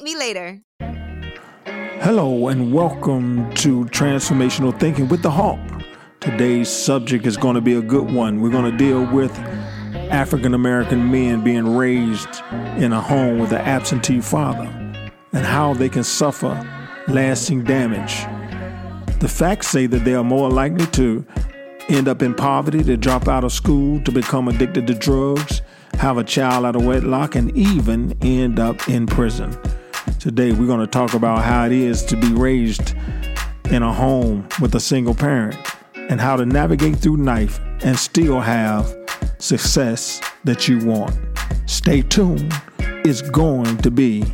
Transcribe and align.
me 0.00 0.16
later. 0.16 0.60
Hello, 2.00 2.48
and 2.48 2.72
welcome 2.72 3.52
to 3.54 3.84
Transformational 3.86 4.78
Thinking 4.78 5.08
with 5.08 5.22
the 5.22 5.30
Hawk. 5.30 5.58
Today's 6.20 6.70
subject 6.70 7.26
is 7.26 7.36
going 7.36 7.56
to 7.56 7.60
be 7.60 7.74
a 7.74 7.82
good 7.82 8.10
one. 8.10 8.40
We're 8.40 8.50
going 8.50 8.70
to 8.70 8.78
deal 8.78 9.04
with 9.04 9.36
African 10.10 10.54
American 10.54 11.10
men 11.10 11.42
being 11.44 11.76
raised 11.76 12.42
in 12.78 12.92
a 12.92 13.00
home 13.00 13.38
with 13.38 13.52
an 13.52 13.60
absentee 13.60 14.20
father 14.20 14.66
and 15.32 15.44
how 15.44 15.74
they 15.74 15.88
can 15.88 16.04
suffer 16.04 16.54
lasting 17.08 17.64
damage. 17.64 18.24
The 19.18 19.28
facts 19.28 19.68
say 19.68 19.86
that 19.86 20.04
they 20.04 20.14
are 20.14 20.24
more 20.24 20.48
likely 20.48 20.86
to 20.86 21.26
end 21.88 22.08
up 22.08 22.22
in 22.22 22.34
poverty, 22.34 22.82
to 22.84 22.96
drop 22.96 23.28
out 23.28 23.44
of 23.44 23.52
school, 23.52 24.00
to 24.04 24.12
become 24.12 24.48
addicted 24.48 24.86
to 24.86 24.94
drugs, 24.94 25.60
have 25.94 26.18
a 26.18 26.24
child 26.24 26.64
out 26.64 26.76
of 26.76 26.84
wedlock, 26.84 27.34
and 27.34 27.56
even 27.56 28.16
end 28.22 28.58
up 28.58 28.88
in 28.88 29.06
prison. 29.06 29.56
Today, 30.18 30.52
we're 30.52 30.66
going 30.66 30.80
to 30.80 30.86
talk 30.86 31.14
about 31.14 31.42
how 31.42 31.66
it 31.66 31.72
is 31.72 32.04
to 32.04 32.16
be 32.16 32.32
raised 32.32 32.94
in 33.70 33.82
a 33.82 33.92
home 33.92 34.48
with 34.60 34.74
a 34.74 34.80
single 34.80 35.14
parent 35.14 35.56
and 35.94 36.20
how 36.20 36.36
to 36.36 36.44
navigate 36.44 36.96
through 36.96 37.16
life 37.16 37.60
and 37.82 37.98
still 37.98 38.40
have 38.40 38.94
success 39.38 40.20
that 40.44 40.68
you 40.68 40.78
want. 40.84 41.14
Stay 41.66 42.02
tuned. 42.02 42.52
It's 43.04 43.22
going 43.22 43.76
to 43.78 43.90
be 43.90 44.24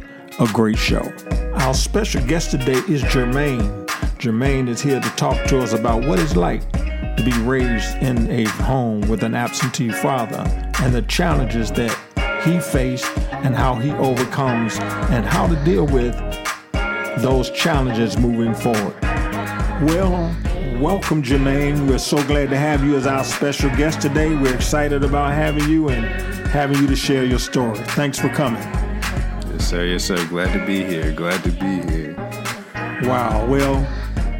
a 0.40 0.46
great 0.52 0.78
show. 0.78 1.10
Our 1.54 1.74
special 1.74 2.24
guest 2.26 2.50
today 2.50 2.80
is 2.88 3.02
Jermaine. 3.02 3.86
Jermaine 4.18 4.68
is 4.68 4.80
here 4.80 5.00
to 5.00 5.10
talk 5.10 5.46
to 5.48 5.60
us 5.60 5.72
about 5.72 6.04
what 6.04 6.18
it's 6.18 6.36
like 6.36 6.70
to 6.72 7.22
be 7.24 7.32
raised 7.42 7.96
in 7.96 8.30
a 8.30 8.44
home 8.62 9.00
with 9.02 9.22
an 9.22 9.34
absentee 9.34 9.90
father 9.90 10.44
and 10.80 10.94
the 10.94 11.02
challenges 11.02 11.72
that 11.72 11.96
he 12.44 12.60
faced 12.60 13.10
and 13.44 13.54
how 13.54 13.74
he 13.74 13.90
overcomes 13.92 14.78
and 15.10 15.24
how 15.24 15.46
to 15.46 15.56
deal 15.64 15.86
with 15.86 16.14
those 17.18 17.50
challenges 17.50 18.16
moving 18.16 18.54
forward. 18.54 18.94
Well, 19.82 20.34
welcome, 20.80 21.22
Jermaine. 21.22 21.88
We're 21.88 21.98
so 21.98 22.22
glad 22.26 22.50
to 22.50 22.56
have 22.56 22.84
you 22.84 22.96
as 22.96 23.06
our 23.06 23.24
special 23.24 23.70
guest 23.70 24.00
today. 24.00 24.34
We're 24.34 24.54
excited 24.54 25.04
about 25.04 25.32
having 25.32 25.68
you 25.68 25.88
and 25.88 26.04
having 26.48 26.78
you 26.78 26.86
to 26.86 26.96
share 26.96 27.24
your 27.24 27.38
story. 27.38 27.78
Thanks 27.78 28.18
for 28.18 28.28
coming. 28.28 28.62
Yes, 28.62 29.68
sir. 29.68 29.84
Yes, 29.84 30.04
sir. 30.04 30.26
Glad 30.28 30.52
to 30.58 30.64
be 30.64 30.84
here. 30.84 31.12
Glad 31.12 31.42
to 31.44 31.50
be 31.50 31.92
here. 31.92 32.14
Wow. 33.02 33.46
Well, 33.46 33.86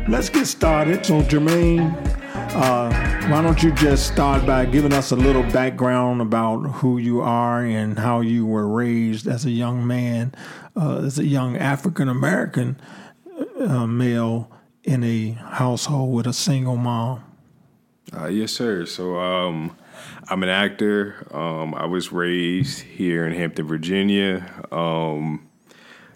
let's 0.09 0.29
get 0.29 0.47
started. 0.47 1.05
So, 1.05 1.23
Jermaine, 1.23 2.18
uh, 2.51 2.91
why 3.29 3.43
don't 3.43 3.63
you 3.63 3.73
just 3.73 4.07
start 4.07 4.47
by 4.47 4.65
giving 4.65 4.93
us 4.93 5.11
a 5.11 5.17
little 5.17 5.43
background 5.45 6.21
about 6.21 6.63
who 6.63 6.99
you 6.99 7.21
are 7.21 7.65
and 7.65 7.99
how 7.99 8.21
you 8.21 8.47
were 8.47 8.67
raised 8.67 9.27
as 9.27 9.45
a 9.45 9.51
young 9.51 9.87
man, 9.87 10.35
uh, 10.77 10.99
as 11.05 11.19
a 11.19 11.25
young 11.25 11.57
African 11.57 12.09
American 12.09 12.81
uh, 13.61 13.87
male 13.87 14.51
in 14.85 15.05
a 15.05 15.33
household 15.33 16.15
with 16.15 16.27
a 16.27 16.33
single 16.33 16.77
mom? 16.77 17.23
Uh, 18.17 18.29
yes, 18.29 18.53
sir. 18.53 18.87
So 18.87 19.19
um, 19.19 19.77
I'm 20.29 20.43
an 20.43 20.49
actor. 20.49 21.27
Um, 21.31 21.75
I 21.75 21.85
was 21.85 22.13
raised 22.13 22.81
here 22.81 23.27
in 23.27 23.35
Hampton, 23.35 23.67
Virginia. 23.67 24.65
Um, 24.73 25.48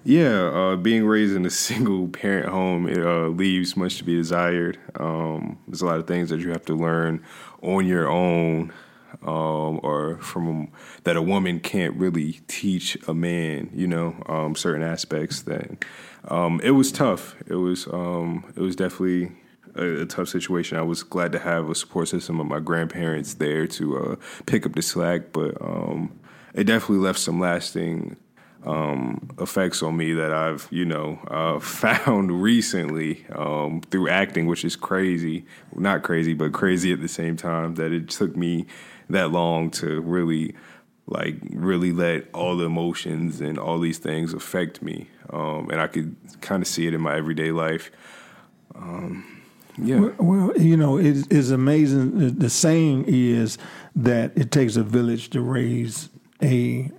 yeah, 0.04 0.50
uh, 0.52 0.76
being 0.76 1.06
raised 1.06 1.34
in 1.34 1.46
a 1.46 1.50
single 1.68 2.08
parent 2.08 2.48
home 2.48 2.88
it 2.88 3.04
uh, 3.04 3.28
leaves 3.28 3.76
much 3.76 3.98
to 3.98 4.04
be 4.04 4.16
desired. 4.16 4.78
Um, 4.96 5.58
there's 5.66 5.82
a 5.82 5.86
lot 5.86 5.98
of 5.98 6.06
things 6.06 6.30
that 6.30 6.40
you 6.40 6.50
have 6.50 6.64
to 6.66 6.74
learn 6.74 7.22
on 7.60 7.86
your 7.86 8.08
own, 8.08 8.72
um, 9.22 9.80
or 9.82 10.18
from 10.20 10.72
that 11.04 11.16
a 11.16 11.22
woman 11.22 11.60
can't 11.60 11.94
really 11.96 12.40
teach 12.48 12.96
a 13.06 13.14
man. 13.14 13.70
You 13.72 13.86
know, 13.86 14.16
um, 14.26 14.56
certain 14.56 14.82
aspects 14.82 15.42
that 15.42 15.84
um, 16.28 16.60
it 16.62 16.72
was 16.72 16.90
tough. 16.90 17.36
It 17.46 17.56
was 17.56 17.86
um, 17.86 18.52
it 18.56 18.60
was 18.60 18.74
definitely 18.74 19.32
a, 19.74 20.02
a, 20.02 20.06
tough 20.06 20.28
situation. 20.28 20.78
I 20.78 20.82
was 20.82 21.02
glad 21.02 21.32
to 21.32 21.38
have 21.38 21.70
a 21.70 21.74
support 21.74 22.08
system 22.08 22.40
of 22.40 22.46
my 22.46 22.60
grandparents 22.60 23.34
there 23.34 23.66
to 23.68 23.98
uh, 23.98 24.16
pick 24.46 24.66
up 24.66 24.74
the 24.74 24.82
slack, 24.82 25.32
but 25.32 25.60
um, 25.60 26.18
it 26.54 26.64
definitely 26.64 26.98
left 26.98 27.18
some 27.18 27.40
lasting 27.40 28.16
um, 28.64 29.30
effects 29.40 29.82
on 29.82 29.96
me 29.96 30.12
that 30.14 30.32
I've, 30.32 30.68
you 30.70 30.84
know, 30.84 31.18
uh, 31.28 31.58
found 31.60 32.42
recently 32.42 33.26
um, 33.34 33.80
through 33.90 34.08
acting, 34.08 34.46
which 34.46 34.64
is 34.64 34.76
crazy. 34.76 35.44
Not 35.74 36.02
crazy, 36.02 36.34
but 36.34 36.52
crazy 36.52 36.92
at 36.92 37.00
the 37.00 37.08
same 37.08 37.36
time. 37.36 37.74
That 37.74 37.92
it 37.92 38.08
took 38.08 38.36
me 38.36 38.66
that 39.10 39.30
long 39.30 39.70
to 39.72 40.00
really, 40.00 40.54
like, 41.06 41.36
really 41.50 41.92
let 41.92 42.26
all 42.32 42.56
the 42.56 42.64
emotions 42.64 43.40
and 43.40 43.58
all 43.58 43.78
these 43.78 43.98
things 43.98 44.32
affect 44.32 44.82
me, 44.82 45.08
um, 45.30 45.68
and 45.70 45.80
I 45.80 45.86
could 45.86 46.16
kind 46.40 46.62
of 46.62 46.68
see 46.68 46.86
it 46.86 46.94
in 46.94 47.00
my 47.00 47.16
everyday 47.16 47.52
life. 47.52 47.90
Um, 48.74 49.42
yeah. 49.78 50.00
Well, 50.00 50.14
well, 50.18 50.58
you 50.58 50.76
know, 50.76 50.98
it 50.98 51.32
is 51.32 51.50
amazing. 51.50 52.38
The 52.38 52.50
saying 52.50 53.06
is 53.08 53.58
that 53.96 54.32
it 54.36 54.50
takes 54.50 54.76
a 54.76 54.82
village 54.82 55.30
to 55.30 55.40
raise 55.40 56.10
a 56.42 56.90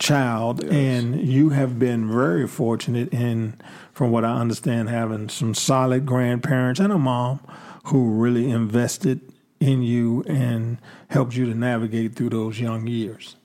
child, 0.00 0.64
yes. 0.64 0.72
and 0.72 1.28
you 1.28 1.50
have 1.50 1.78
been 1.78 2.10
very 2.10 2.48
fortunate 2.48 3.12
in, 3.12 3.60
from 3.92 4.10
what 4.10 4.24
I 4.24 4.32
understand, 4.32 4.88
having 4.88 5.28
some 5.28 5.54
solid 5.54 6.04
grandparents 6.04 6.80
and 6.80 6.92
a 6.92 6.98
mom 6.98 7.38
who 7.84 8.10
really 8.10 8.50
invested 8.50 9.20
in 9.60 9.82
you 9.82 10.24
and 10.26 10.78
helped 11.10 11.36
you 11.36 11.44
to 11.46 11.54
navigate 11.54 12.16
through 12.16 12.30
those 12.30 12.58
young 12.58 12.86
years. 12.86 13.36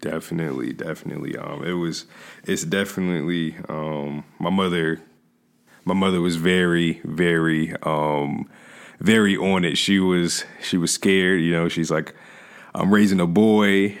Definitely, 0.00 0.72
definitely. 0.72 1.36
Um, 1.36 1.64
it 1.64 1.72
was, 1.72 2.06
it's 2.44 2.64
definitely 2.64 3.56
um, 3.68 4.24
my 4.38 4.50
mother. 4.50 5.02
My 5.84 5.94
mother 5.94 6.20
was 6.20 6.36
very, 6.36 7.00
very, 7.04 7.74
um, 7.82 8.48
very 9.00 9.36
on 9.36 9.64
it. 9.64 9.76
She 9.76 9.98
was, 9.98 10.44
she 10.62 10.76
was 10.76 10.92
scared. 10.92 11.40
You 11.40 11.52
know, 11.52 11.68
she's 11.68 11.90
like, 11.90 12.14
I'm 12.74 12.92
raising 12.92 13.20
a 13.20 13.26
boy 13.26 13.98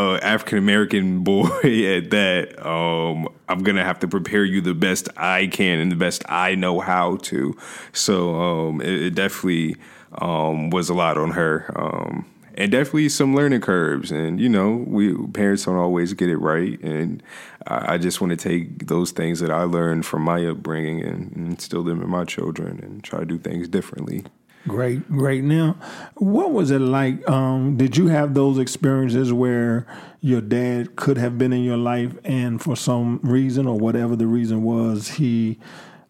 uh, 0.00 0.16
African 0.22 0.58
American 0.58 1.20
boy 1.24 1.86
at 1.96 2.10
that, 2.10 2.66
um, 2.66 3.28
I'm 3.48 3.62
gonna 3.62 3.84
have 3.84 3.98
to 4.00 4.08
prepare 4.08 4.44
you 4.44 4.60
the 4.60 4.74
best 4.74 5.08
I 5.16 5.46
can 5.48 5.78
and 5.78 5.92
the 5.92 5.96
best 5.96 6.24
I 6.28 6.54
know 6.54 6.80
how 6.80 7.16
to. 7.16 7.56
So 7.92 8.34
um, 8.34 8.80
it, 8.80 9.02
it, 9.02 9.14
definitely 9.14 9.76
um, 10.20 10.70
was 10.70 10.88
a 10.88 10.94
lot 10.94 11.18
on 11.18 11.32
her, 11.32 11.70
um, 11.76 12.26
and 12.54 12.72
definitely 12.72 13.08
some 13.08 13.34
learning 13.34 13.60
curves. 13.60 14.10
And 14.10 14.40
you 14.40 14.48
know, 14.48 14.84
we 14.86 15.14
parents 15.28 15.64
don't 15.64 15.76
always 15.76 16.14
get 16.14 16.28
it 16.28 16.38
right, 16.38 16.80
and 16.82 17.22
I, 17.66 17.94
I 17.94 17.98
just 17.98 18.20
want 18.20 18.30
to 18.30 18.36
take 18.36 18.86
those 18.86 19.10
things 19.10 19.40
that 19.40 19.50
I 19.50 19.64
learned 19.64 20.06
from 20.06 20.22
my 20.22 20.46
upbringing 20.46 21.02
and, 21.02 21.32
and 21.36 21.46
instill 21.48 21.82
them 21.82 22.00
in 22.00 22.08
my 22.08 22.24
children, 22.24 22.80
and 22.82 23.04
try 23.04 23.20
to 23.20 23.26
do 23.26 23.38
things 23.38 23.68
differently. 23.68 24.24
Great, 24.68 25.08
great. 25.10 25.42
Now, 25.42 25.76
what 26.16 26.52
was 26.52 26.70
it 26.70 26.80
like? 26.80 27.28
Um, 27.28 27.76
did 27.78 27.96
you 27.96 28.08
have 28.08 28.34
those 28.34 28.58
experiences 28.58 29.32
where 29.32 29.86
your 30.20 30.42
dad 30.42 30.96
could 30.96 31.16
have 31.16 31.38
been 31.38 31.52
in 31.52 31.64
your 31.64 31.78
life, 31.78 32.14
and 32.24 32.60
for 32.60 32.76
some 32.76 33.20
reason 33.22 33.66
or 33.66 33.78
whatever 33.78 34.16
the 34.16 34.26
reason 34.26 34.62
was, 34.62 35.08
he, 35.08 35.58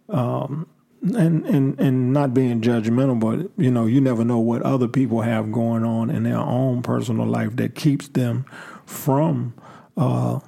um, 0.08 0.66
and 1.02 1.46
and 1.46 1.78
and 1.80 2.12
not 2.12 2.34
being 2.34 2.60
judgmental, 2.60 3.20
but 3.20 3.50
you 3.56 3.70
know, 3.70 3.86
you 3.86 4.00
never 4.00 4.24
know 4.24 4.40
what 4.40 4.62
other 4.62 4.88
people 4.88 5.20
have 5.20 5.52
going 5.52 5.84
on 5.84 6.10
in 6.10 6.24
their 6.24 6.38
own 6.38 6.82
personal 6.82 7.26
life 7.26 7.54
that 7.54 7.76
keeps 7.76 8.08
them 8.08 8.44
from 8.84 9.54
uh, 9.96 10.40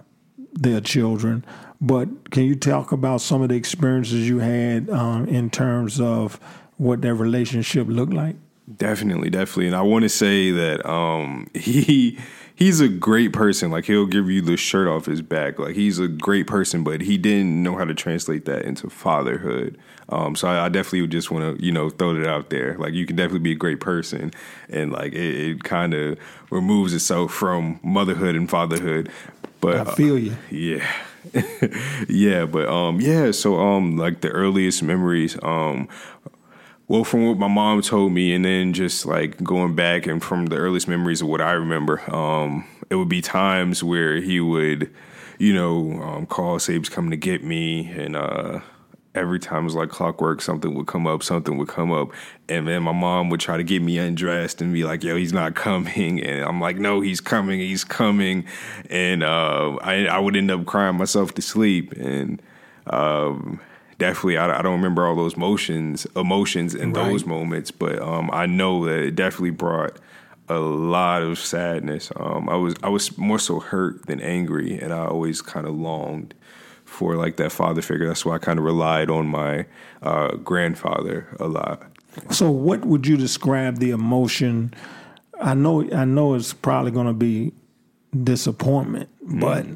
their 0.55 0.81
children. 0.81 1.45
But 1.81 2.31
can 2.31 2.45
you 2.45 2.55
talk 2.57 2.93
about 2.93 3.21
some 3.21 3.43
of 3.43 3.49
the 3.49 3.57
experiences 3.57 4.29
you 4.29 4.39
had 4.39 4.91
um, 4.91 5.27
in 5.27 5.51
terms 5.51 6.01
of 6.01 6.39
what 6.83 7.01
that 7.03 7.15
relationship 7.15 7.87
looked 7.89 8.13
like? 8.13 8.37
Definitely, 8.77 9.31
definitely. 9.31 9.67
And 9.67 9.77
I 9.77 9.83
want 9.83 10.03
to 10.03 10.09
say 10.09 10.51
that 10.51 10.89
um, 10.89 11.49
he 11.55 12.19
he's 12.55 12.81
a 12.81 12.89
great 12.89 13.33
person. 13.33 13.71
Like 13.71 13.85
he'll 13.87 14.07
give 14.07 14.31
you 14.31 14.41
the 14.41 14.57
shirt 14.57 14.89
off 14.89 15.07
his 15.07 15.23
back. 15.23 15.59
Like 15.59 15.75
he's 15.75 15.99
a 15.99 16.09
great 16.09 16.47
person, 16.47 16.85
but 16.85 17.01
he 17.01 17.19
didn't 17.19 17.63
know 17.63 17.77
how 17.77 17.85
to 17.85 17.95
translate 17.95 18.45
that 18.47 18.63
into 18.63 18.91
fatherhood. 18.91 19.79
Um, 20.09 20.37
so 20.37 20.49
I, 20.49 20.67
I, 20.67 20.69
definitely 20.69 21.07
just 21.07 21.31
want 21.31 21.59
to 21.59 21.65
you 21.65 21.73
know 21.73 21.89
throw 21.89 22.17
it 22.17 22.27
out 22.27 22.51
there. 22.51 22.77
Like 22.79 22.93
you 22.93 23.07
can 23.07 23.17
definitely 23.17 23.41
be 23.41 23.53
a 23.53 23.57
great 23.57 23.81
person, 23.81 24.33
and 24.69 24.93
like 24.93 25.13
it, 25.13 25.51
it 25.51 25.65
kind 25.65 25.95
of 25.95 26.19
removes 26.51 26.93
itself 26.93 27.33
from 27.33 27.81
motherhood 27.83 28.35
and 28.35 28.51
fatherhood. 28.51 29.11
But 29.61 29.89
I 29.89 29.95
feel 29.95 30.19
you. 30.19 30.33
Uh, 30.33 30.37
yeah, 30.51 30.93
yeah, 32.09 32.45
but 32.45 32.69
um, 32.69 33.01
yeah. 33.01 33.31
So 33.31 33.59
um, 33.59 33.97
like 33.97 34.21
the 34.21 34.31
earliest 34.31 34.83
memories 34.83 35.39
um. 35.43 35.89
Well, 36.89 37.05
from 37.05 37.27
what 37.27 37.39
my 37.39 37.49
mom 37.49 37.81
told 37.81 38.13
me, 38.13 38.35
and 38.35 38.45
then 38.45 38.73
just 38.73 39.07
like 39.07 39.43
going 39.43 39.75
back 39.75 40.07
and 40.07 40.23
from 40.23 40.47
the 40.47 40.57
earliest 40.57 40.89
memories 40.89 41.23
of 41.23 41.29
what 41.29 41.41
I 41.41 41.53
remember, 41.53 42.03
um, 42.15 42.67
it 42.91 42.97
would 42.97 43.09
be 43.09 43.23
times 43.23 43.83
where 43.83 44.21
he 44.21 44.41
would, 44.41 44.91
you 45.39 45.55
know, 45.55 46.03
um, 46.03 46.27
call 46.27 46.59
Sabe's 46.59 46.89
coming 46.89 47.11
to 47.13 47.17
get 47.17 47.43
me, 47.45 47.87
and 47.91 48.17
uh, 48.17 48.61
every 49.15 49.39
time 49.39 49.61
it 49.61 49.65
was 49.65 49.75
like 49.75 49.91
clockwork, 49.91 50.43
something 50.43 50.75
would 50.75 50.87
come 50.87 51.07
up, 51.07 51.23
something 51.23 51.57
would 51.59 51.69
come 51.69 51.93
up. 51.93 52.11
And 52.49 52.67
then 52.67 52.83
my 52.83 52.93
mom 52.93 53.31
would 53.31 53.41
try 53.41 53.57
to 53.57 53.65
get 53.65 53.83
me 53.83 53.99
undressed 53.99 54.61
and 54.61 54.73
be 54.73 54.85
like, 54.85 55.05
yo, 55.05 55.17
he's 55.17 55.33
not 55.33 55.55
coming. 55.55 56.23
And 56.23 56.45
I'm 56.45 56.61
like, 56.61 56.77
no, 56.77 57.01
he's 57.01 57.21
coming, 57.21 57.61
he's 57.61 57.85
coming. 57.85 58.45
And 58.91 59.23
uh, 59.23 59.77
I, 59.83 60.07
I 60.07 60.19
would 60.19 60.37
end 60.37 60.51
up 60.51 60.67
crying 60.67 60.97
myself 60.97 61.35
to 61.35 61.43
sleep. 61.43 61.93
And 61.93 62.43
um, 62.87 63.61
definitely, 63.99 64.37
I, 64.37 64.59
I, 64.59 64.63
don't 64.63 64.73
remember 64.73 65.07
all 65.07 65.17
those 65.17 65.37
motions, 65.37 66.07
emotions 66.17 66.75
in 66.75 66.93
right. 66.93 67.05
those 67.05 67.25
moments, 67.27 67.71
but 67.71 68.01
um, 68.01 68.31
I 68.33 68.47
know 68.47 68.85
that 68.87 68.99
it 69.01 69.15
definitely 69.15 69.51
brought 69.51 69.99
a 70.49 70.59
lot 70.59 71.23
of 71.23 71.39
sadness. 71.39 72.11
Um, 72.17 72.49
I 72.49 72.57
was 72.57 72.75
I 72.83 72.89
was 72.89 73.17
more 73.17 73.39
so 73.39 73.61
hurt 73.61 74.07
than 74.07 74.21
angry, 74.21 74.79
and 74.79 74.93
I 74.93 75.07
always 75.07 75.41
kind 75.41 75.67
of 75.67 75.75
longed 75.75 76.35
for 76.85 77.17
like 77.17 77.37
that 77.37 77.53
father 77.53 77.83
figure. 77.83 78.07
That's 78.07 78.25
why 78.25 78.35
I 78.35 78.39
kind 78.39 78.59
of 78.59 78.65
relied 78.65 79.11
on 79.11 79.27
my 79.27 79.67
uh, 80.03 80.37
grandfather 80.37 81.35
a 81.41 81.49
lot. 81.49 81.83
So, 82.31 82.51
what 82.51 82.85
would 82.85 83.07
you 83.07 83.17
describe 83.17 83.79
the 83.79 83.91
emotion? 83.91 84.75
I 85.41 85.55
know, 85.55 85.91
I 85.93 86.05
know, 86.05 86.35
it's 86.35 86.53
probably 86.53 86.91
going 86.93 87.07
to 87.07 87.13
be 87.13 87.53
disappointment, 88.23 89.09
mm. 89.27 89.41
but 89.41 89.67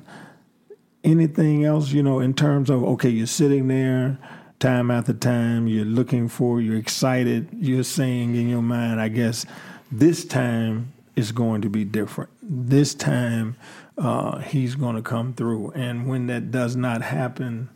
anything 1.07 1.65
else, 1.65 1.93
you 1.93 2.03
know, 2.03 2.21
in 2.21 2.35
terms 2.35 2.69
of 2.69 2.83
okay, 2.85 3.09
you're 3.09 3.27
sitting 3.27 3.69
there 3.69 4.19
time 4.59 4.91
after 4.91 5.13
time, 5.13 5.69
you're 5.69 5.85
looking 5.85 6.29
for, 6.29 6.61
you're 6.61 6.77
excited, 6.77 7.49
you're 7.53 7.85
saying 7.85 8.35
in 8.35 8.49
your 8.49 8.63
mind, 8.63 9.01
I 9.01 9.09
guess 9.09 9.47
this 9.91 10.25
time 10.25 10.93
is 11.15 11.33
going 11.33 11.63
to 11.63 11.69
be 11.69 11.85
different. 11.85 12.31
This 12.43 12.95
time 12.95 13.57
uh, 13.97 14.39
he's 14.39 14.75
going 14.75 14.97
to 14.97 15.03
come 15.03 15.33
through. 15.33 15.71
And 15.71 16.09
when 16.09 16.27
that 16.27 16.51
does 16.51 16.77
not 16.77 17.03
happen, 17.03 17.71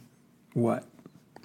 what? 0.53 0.85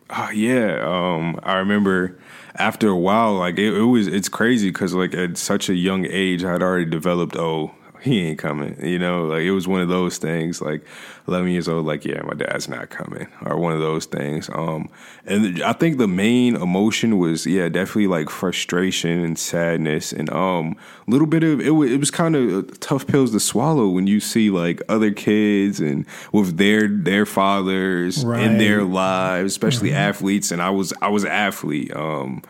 Oh 0.10 0.30
yeah, 0.30 0.82
um, 0.84 1.40
I 1.42 1.56
remember 1.56 2.20
after 2.56 2.90
a 2.90 2.96
while, 2.96 3.34
like 3.34 3.58
it, 3.58 3.74
it 3.74 3.84
was, 3.86 4.08
it's 4.08 4.30
crazy 4.30 4.70
because 4.70 4.94
like 4.94 5.16
at 5.16 5.38
such 5.38 5.68
a 5.68 5.74
young 5.74 6.06
age, 6.06 6.44
I 6.44 6.52
had 6.52 6.62
already 6.62 6.86
developed. 6.86 7.36
Oh, 7.36 7.72
he 8.06 8.22
ain't 8.22 8.40
coming. 8.40 8.78
You 8.86 9.00
know, 9.00 9.26
like 9.26 9.42
it 9.42 9.52
was 9.52 9.68
one 9.68 9.82
of 9.82 9.90
those 9.90 10.20
things. 10.20 10.62
Like 10.62 10.86
11 11.28 11.50
years 11.50 11.68
old, 11.68 11.88
like 11.88 12.06
yeah, 12.06 12.22
my 12.22 12.36
dad's 12.36 12.70
not 12.70 12.92
coming, 12.92 13.28
or 13.44 13.58
one 13.58 13.74
of 13.74 13.80
those 13.80 14.06
things. 14.06 14.48
Um, 14.54 14.90
and 15.26 15.62
I 15.64 15.74
think 15.74 15.98
the 15.98 16.08
main 16.08 16.56
emotion 16.56 17.18
was 17.18 17.48
yeah, 17.48 17.68
definitely 17.68 18.08
like 18.08 18.30
frustration 18.30 19.24
and 19.24 19.38
sadness, 19.38 20.14
and 20.14 20.30
um, 20.30 20.78
a 21.08 21.12
little 21.12 21.26
bit 21.28 21.44
of 21.44 21.60
it. 21.60 21.72
Was, 21.72 21.92
it 21.92 22.00
was 22.00 22.12
kind 22.12 22.36
of 22.36 22.80
tough 22.80 23.08
pills 23.08 23.32
to 23.32 23.40
swallow 23.40 23.90
when 23.90 24.06
you 24.06 24.20
see 24.20 24.52
like 24.52 24.82
other 24.88 25.12
kids 25.12 25.80
and 25.80 26.06
with 26.32 26.58
their 26.58 26.88
their 26.88 27.26
fathers 27.26 28.24
right. 28.24 28.44
in 28.44 28.60
their 28.60 28.84
lives, 28.84 29.54
especially 29.54 29.90
mm-hmm. 29.90 29.98
athletes. 29.98 30.52
And 30.52 30.62
I 30.62 30.70
was 30.70 30.94
I 31.02 31.10
was 31.10 31.24
an 31.24 31.32
athlete. 31.32 31.96
Um, 31.96 32.44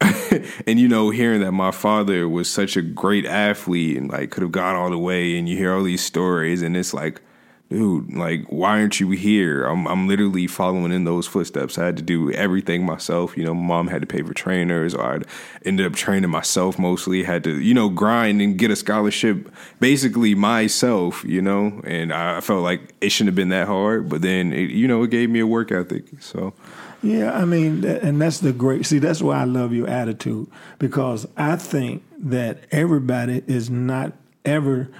and 0.66 0.80
you 0.80 0.88
know, 0.88 1.10
hearing 1.10 1.40
that 1.40 1.52
my 1.52 1.70
father 1.70 2.28
was 2.28 2.50
such 2.50 2.76
a 2.76 2.82
great 2.82 3.26
athlete 3.26 3.96
and 3.96 4.10
like 4.10 4.30
could 4.30 4.42
have 4.42 4.52
gone 4.52 4.74
all 4.74 4.90
the 4.90 4.98
way, 4.98 5.36
and 5.36 5.48
you 5.48 5.56
hear 5.56 5.74
all 5.74 5.82
these 5.82 6.04
stories, 6.04 6.62
and 6.62 6.76
it's 6.76 6.94
like, 6.94 7.20
dude, 7.68 8.12
like, 8.14 8.44
why 8.48 8.80
aren't 8.80 8.98
you 8.98 9.10
here? 9.10 9.64
I'm 9.64 9.86
I'm 9.86 10.08
literally 10.08 10.46
following 10.46 10.92
in 10.92 11.04
those 11.04 11.26
footsteps. 11.26 11.76
I 11.76 11.84
had 11.84 11.96
to 11.98 12.02
do 12.02 12.32
everything 12.32 12.84
myself. 12.84 13.36
You 13.36 13.44
know, 13.44 13.54
mom 13.54 13.88
had 13.88 14.00
to 14.00 14.06
pay 14.06 14.22
for 14.22 14.32
trainers, 14.32 14.94
or 14.94 15.04
I'd 15.04 15.26
ended 15.66 15.86
up 15.86 15.94
training 15.94 16.30
myself 16.30 16.78
mostly. 16.78 17.22
Had 17.22 17.44
to, 17.44 17.60
you 17.60 17.74
know, 17.74 17.90
grind 17.90 18.40
and 18.40 18.56
get 18.56 18.70
a 18.70 18.76
scholarship 18.76 19.52
basically 19.80 20.34
myself. 20.34 21.24
You 21.24 21.42
know, 21.42 21.82
and 21.84 22.12
I 22.12 22.40
felt 22.40 22.62
like 22.62 22.94
it 23.02 23.10
shouldn't 23.10 23.28
have 23.28 23.36
been 23.36 23.50
that 23.50 23.66
hard, 23.66 24.08
but 24.08 24.22
then 24.22 24.52
it, 24.52 24.70
you 24.70 24.88
know, 24.88 25.02
it 25.02 25.10
gave 25.10 25.28
me 25.28 25.40
a 25.40 25.46
work 25.46 25.70
ethic. 25.72 26.04
So. 26.20 26.54
Yeah, 27.02 27.32
I 27.32 27.44
mean, 27.46 27.84
and 27.84 28.20
that's 28.20 28.40
the 28.40 28.52
great. 28.52 28.84
See, 28.84 28.98
that's 28.98 29.22
why 29.22 29.40
I 29.40 29.44
love 29.44 29.72
your 29.72 29.88
attitude 29.88 30.48
because 30.78 31.26
I 31.36 31.56
think 31.56 32.02
that 32.18 32.64
everybody 32.70 33.42
is 33.46 33.70
not 33.70 34.12
ever, 34.44 34.90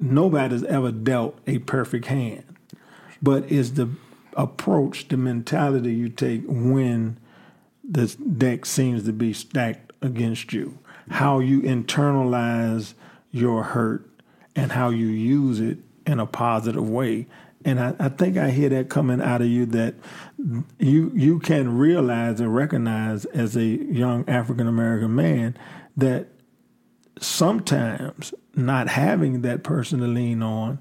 nobody's 0.00 0.64
ever 0.64 0.90
dealt 0.90 1.38
a 1.46 1.58
perfect 1.58 2.06
hand, 2.06 2.44
but 3.22 3.50
is 3.50 3.74
the 3.74 3.88
approach, 4.36 5.08
the 5.08 5.16
mentality 5.16 5.94
you 5.94 6.08
take 6.08 6.42
when 6.46 7.18
the 7.88 8.06
deck 8.06 8.66
seems 8.66 9.04
to 9.04 9.12
be 9.12 9.32
stacked 9.32 9.92
against 10.02 10.52
you, 10.52 10.78
how 11.10 11.38
you 11.38 11.60
internalize 11.62 12.94
your 13.30 13.62
hurt 13.62 14.08
and 14.56 14.72
how 14.72 14.88
you 14.88 15.06
use 15.06 15.60
it 15.60 15.78
in 16.06 16.18
a 16.18 16.26
positive 16.26 16.88
way 16.88 17.26
and 17.64 17.80
I, 17.80 17.94
I, 17.98 18.08
think 18.08 18.36
I 18.36 18.50
hear 18.50 18.68
that 18.70 18.88
coming 18.88 19.20
out 19.20 19.40
of 19.40 19.48
you 19.48 19.66
that 19.66 19.94
you 20.78 21.10
you 21.14 21.38
can 21.40 21.76
realize 21.76 22.40
and 22.40 22.54
recognize 22.54 23.24
as 23.26 23.56
a 23.56 23.64
young 23.64 24.28
African 24.28 24.66
American 24.66 25.14
man 25.14 25.56
that 25.96 26.28
sometimes 27.20 28.34
not 28.54 28.88
having 28.88 29.42
that 29.42 29.62
person 29.62 30.00
to 30.00 30.06
lean 30.06 30.42
on 30.42 30.78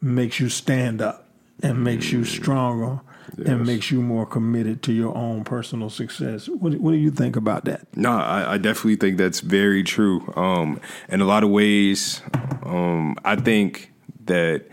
makes 0.00 0.40
you 0.40 0.48
stand 0.48 1.02
up 1.02 1.28
and 1.62 1.82
makes 1.84 2.10
you 2.10 2.24
stronger 2.24 3.00
yes. 3.36 3.48
and 3.48 3.66
makes 3.66 3.90
you 3.90 4.00
more 4.00 4.26
committed 4.26 4.82
to 4.82 4.92
your 4.92 5.16
own 5.16 5.44
personal 5.44 5.90
success. 5.90 6.48
What, 6.48 6.74
what 6.74 6.92
do 6.92 6.96
you 6.96 7.10
think 7.10 7.36
about 7.36 7.64
that? 7.66 7.86
No, 7.96 8.12
I, 8.12 8.54
I 8.54 8.58
definitely 8.58 8.96
think 8.96 9.18
that's 9.18 9.40
very 9.40 9.82
true. 9.82 10.32
Um, 10.36 10.80
in 11.08 11.20
a 11.20 11.26
lot 11.26 11.44
of 11.44 11.50
ways, 11.50 12.22
um, 12.62 13.16
I 13.24 13.36
think 13.36 13.92
that 14.26 14.66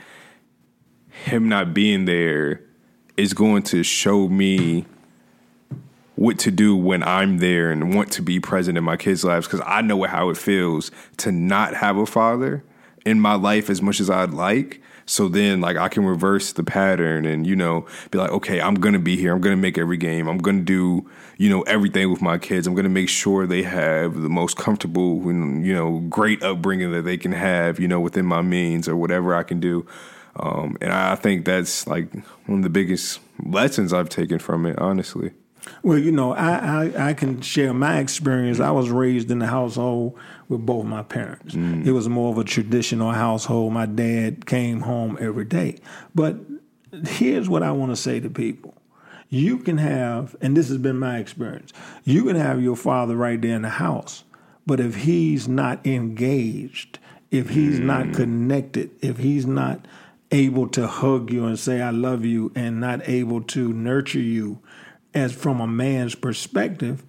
him 1.26 1.50
not 1.50 1.74
being 1.74 2.06
there 2.06 2.62
is 3.16 3.34
going 3.34 3.64
to 3.64 3.84
show 3.84 4.28
me 4.28 4.86
what 6.16 6.40
to 6.40 6.52
do 6.52 6.76
when 6.76 7.04
I'm 7.04 7.38
there 7.38 7.72
and 7.72 7.94
want 7.94 8.12
to 8.14 8.22
be 8.22 8.40
present 8.40 8.78
in 8.78 8.84
my 8.84 8.98
kids' 8.98 9.24
lives 9.24 9.48
because 9.48 9.62
I 9.66 9.82
know 9.82 10.04
how 10.04 10.30
it 10.30 10.38
feels 10.38 10.92
to 11.18 11.32
not 11.32 11.76
have 11.76 11.98
a 11.98 12.06
father 12.06 12.64
in 13.06 13.20
my 13.20 13.36
life 13.36 13.70
as 13.70 13.82
much 13.82 14.00
as 14.00 14.10
I'd 14.10 14.34
like. 14.34 14.82
So 15.06 15.30
then, 15.30 15.62
like, 15.62 15.78
I 15.78 15.88
can 15.88 16.04
reverse 16.06 16.52
the 16.52 16.64
pattern 16.64 17.26
and, 17.26 17.48
you 17.48 17.56
know, 17.56 17.86
be 18.12 18.18
like, 18.18 18.32
okay, 18.32 18.60
I'm 18.60 18.76
going 18.76 18.94
to 18.94 19.00
be 19.00 19.16
here. 19.16 19.34
I'm 19.34 19.40
going 19.40 19.56
to 19.56 19.62
make 19.62 19.78
every 19.78 19.96
game. 19.96 20.28
I'm 20.28 20.40
going 20.40 20.58
to 20.58 20.64
do, 20.66 21.10
you 21.38 21.50
know, 21.50 21.62
everything 21.62 22.12
with 22.12 22.22
my 22.22 22.38
kids. 22.38 22.68
I'm 22.68 22.74
going 22.74 22.84
to 22.84 22.90
make 22.90 23.08
sure 23.08 23.48
they 23.48 23.64
have 23.64 24.16
the 24.22 24.28
most 24.28 24.58
comfortable 24.58 25.30
and, 25.30 25.66
you 25.66 25.74
know, 25.74 26.00
great 26.10 26.44
upbringing 26.44 26.92
that 26.92 27.04
they 27.04 27.16
can 27.16 27.32
have, 27.32 27.80
you 27.80 27.88
know, 27.88 28.02
within 28.02 28.26
my 28.26 28.42
means 28.42 28.90
or 28.90 28.98
whatever 28.98 29.34
I 29.34 29.44
can 29.44 29.62
do. 29.62 29.86
Um, 30.40 30.78
and 30.82 30.92
I 30.92 31.16
think 31.16 31.46
that's 31.46 31.88
like 31.88 32.14
one 32.46 32.60
of 32.60 32.64
the 32.64 32.70
biggest 32.70 33.20
lessons 33.44 33.94
I've 33.94 34.10
taken 34.10 34.40
from 34.40 34.66
it, 34.66 34.78
honestly. 34.80 35.32
Well, 35.84 35.98
you 35.98 36.12
know, 36.12 36.34
I, 36.34 36.86
I, 36.86 37.10
I, 37.10 37.14
can 37.14 37.42
share 37.42 37.74
my 37.74 38.00
experience. 38.00 38.60
I 38.60 38.72
was 38.72 38.90
raised 38.90 39.32
in 39.32 39.42
a 39.42 39.48
household 39.48 40.18
with 40.48 40.66
both 40.66 40.86
my 40.86 41.04
parents. 41.04 41.56
Mm. 41.56 41.86
It 41.86 41.92
was 41.92 42.08
more 42.08 42.32
of 42.32 42.38
a 42.38 42.44
traditional 42.44 43.12
household. 43.12 43.74
My 43.74 43.86
dad 43.86 44.46
came 44.46 44.82
home 44.82 45.18
every 45.20 45.46
day. 45.46 45.80
But 46.16 46.38
here's 47.06 47.50
what 47.50 47.64
I 47.64 47.72
want 47.72 47.92
to 47.92 47.96
say 47.96 48.20
to 48.20 48.30
people. 48.30 48.76
You 49.30 49.58
can 49.58 49.78
have, 49.78 50.36
and 50.40 50.56
this 50.56 50.70
has 50.70 50.78
been 50.78 50.98
my 50.98 51.18
experience, 51.18 51.74
you 52.06 52.24
can 52.24 52.38
have 52.38 52.62
your 52.62 52.78
father 52.78 53.16
right 53.16 53.42
there 53.42 53.56
in 53.56 53.64
the 53.64 53.70
house, 53.70 54.24
but 54.66 54.80
if 54.80 54.96
he's 54.96 55.50
not 55.50 55.86
engaged, 55.86 57.00
if 57.30 57.50
he's 57.50 57.80
mm. 57.80 57.84
not 57.84 58.14
connected, 58.14 58.92
if 59.02 59.18
he's 59.18 59.46
not 59.46 59.86
able 60.32 60.68
to 60.70 60.88
hug 60.88 61.32
you 61.32 61.46
and 61.46 61.58
say 61.58 61.82
I 61.82 61.92
love 61.92 62.26
you 62.26 62.52
and 62.56 62.80
not 62.80 63.08
able 63.08 63.42
to 63.42 63.72
nurture 63.74 64.20
you 64.20 64.60
as 65.14 65.34
from 65.34 65.60
a 65.60 65.68
man's 65.68 66.16
perspective, 66.16 67.04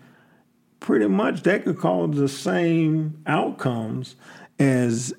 pretty 0.80 1.08
much 1.08 1.42
that 1.42 1.64
could 1.64 1.78
cause 1.78 2.16
the 2.16 2.28
same 2.28 3.22
outcomes 3.26 4.16
as 4.58 5.12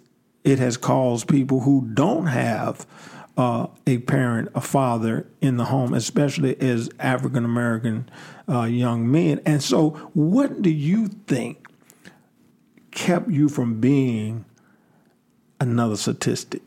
it 0.43 0.59
has 0.59 0.77
caused 0.77 1.27
people 1.27 1.61
who 1.61 1.87
don't 1.93 2.27
have 2.27 2.87
uh, 3.37 3.67
a 3.85 3.99
parent, 3.99 4.49
a 4.55 4.61
father 4.61 5.27
in 5.39 5.57
the 5.57 5.65
home, 5.65 5.93
especially 5.93 6.59
as 6.59 6.89
African 6.99 7.45
American 7.45 8.09
uh, 8.49 8.63
young 8.63 9.09
men. 9.09 9.41
And 9.45 9.61
so, 9.63 9.91
what 10.13 10.61
do 10.61 10.69
you 10.69 11.07
think 11.27 11.65
kept 12.91 13.29
you 13.29 13.47
from 13.47 13.79
being 13.79 14.45
another 15.59 15.95
statistic? 15.95 16.63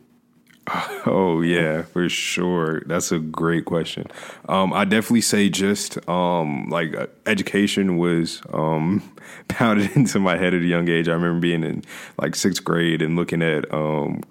Oh 1.04 1.40
yeah, 1.40 1.82
for 1.82 2.08
sure. 2.08 2.82
That's 2.86 3.10
a 3.12 3.18
great 3.18 3.64
question. 3.64 4.06
Um, 4.48 4.72
I 4.72 4.84
definitely 4.84 5.20
say 5.22 5.48
just 5.48 5.98
um, 6.08 6.68
like 6.70 6.94
uh, 6.96 7.08
education 7.26 7.98
was 7.98 8.40
um, 8.52 9.02
pounded 9.48 9.90
into 9.96 10.20
my 10.20 10.36
head 10.36 10.54
at 10.54 10.62
a 10.62 10.66
young 10.66 10.88
age. 10.88 11.08
I 11.08 11.12
remember 11.12 11.40
being 11.40 11.64
in 11.64 11.82
like 12.20 12.34
sixth 12.36 12.64
grade 12.64 13.02
and 13.02 13.16
looking 13.16 13.42
at 13.42 13.72
um, 13.74 14.22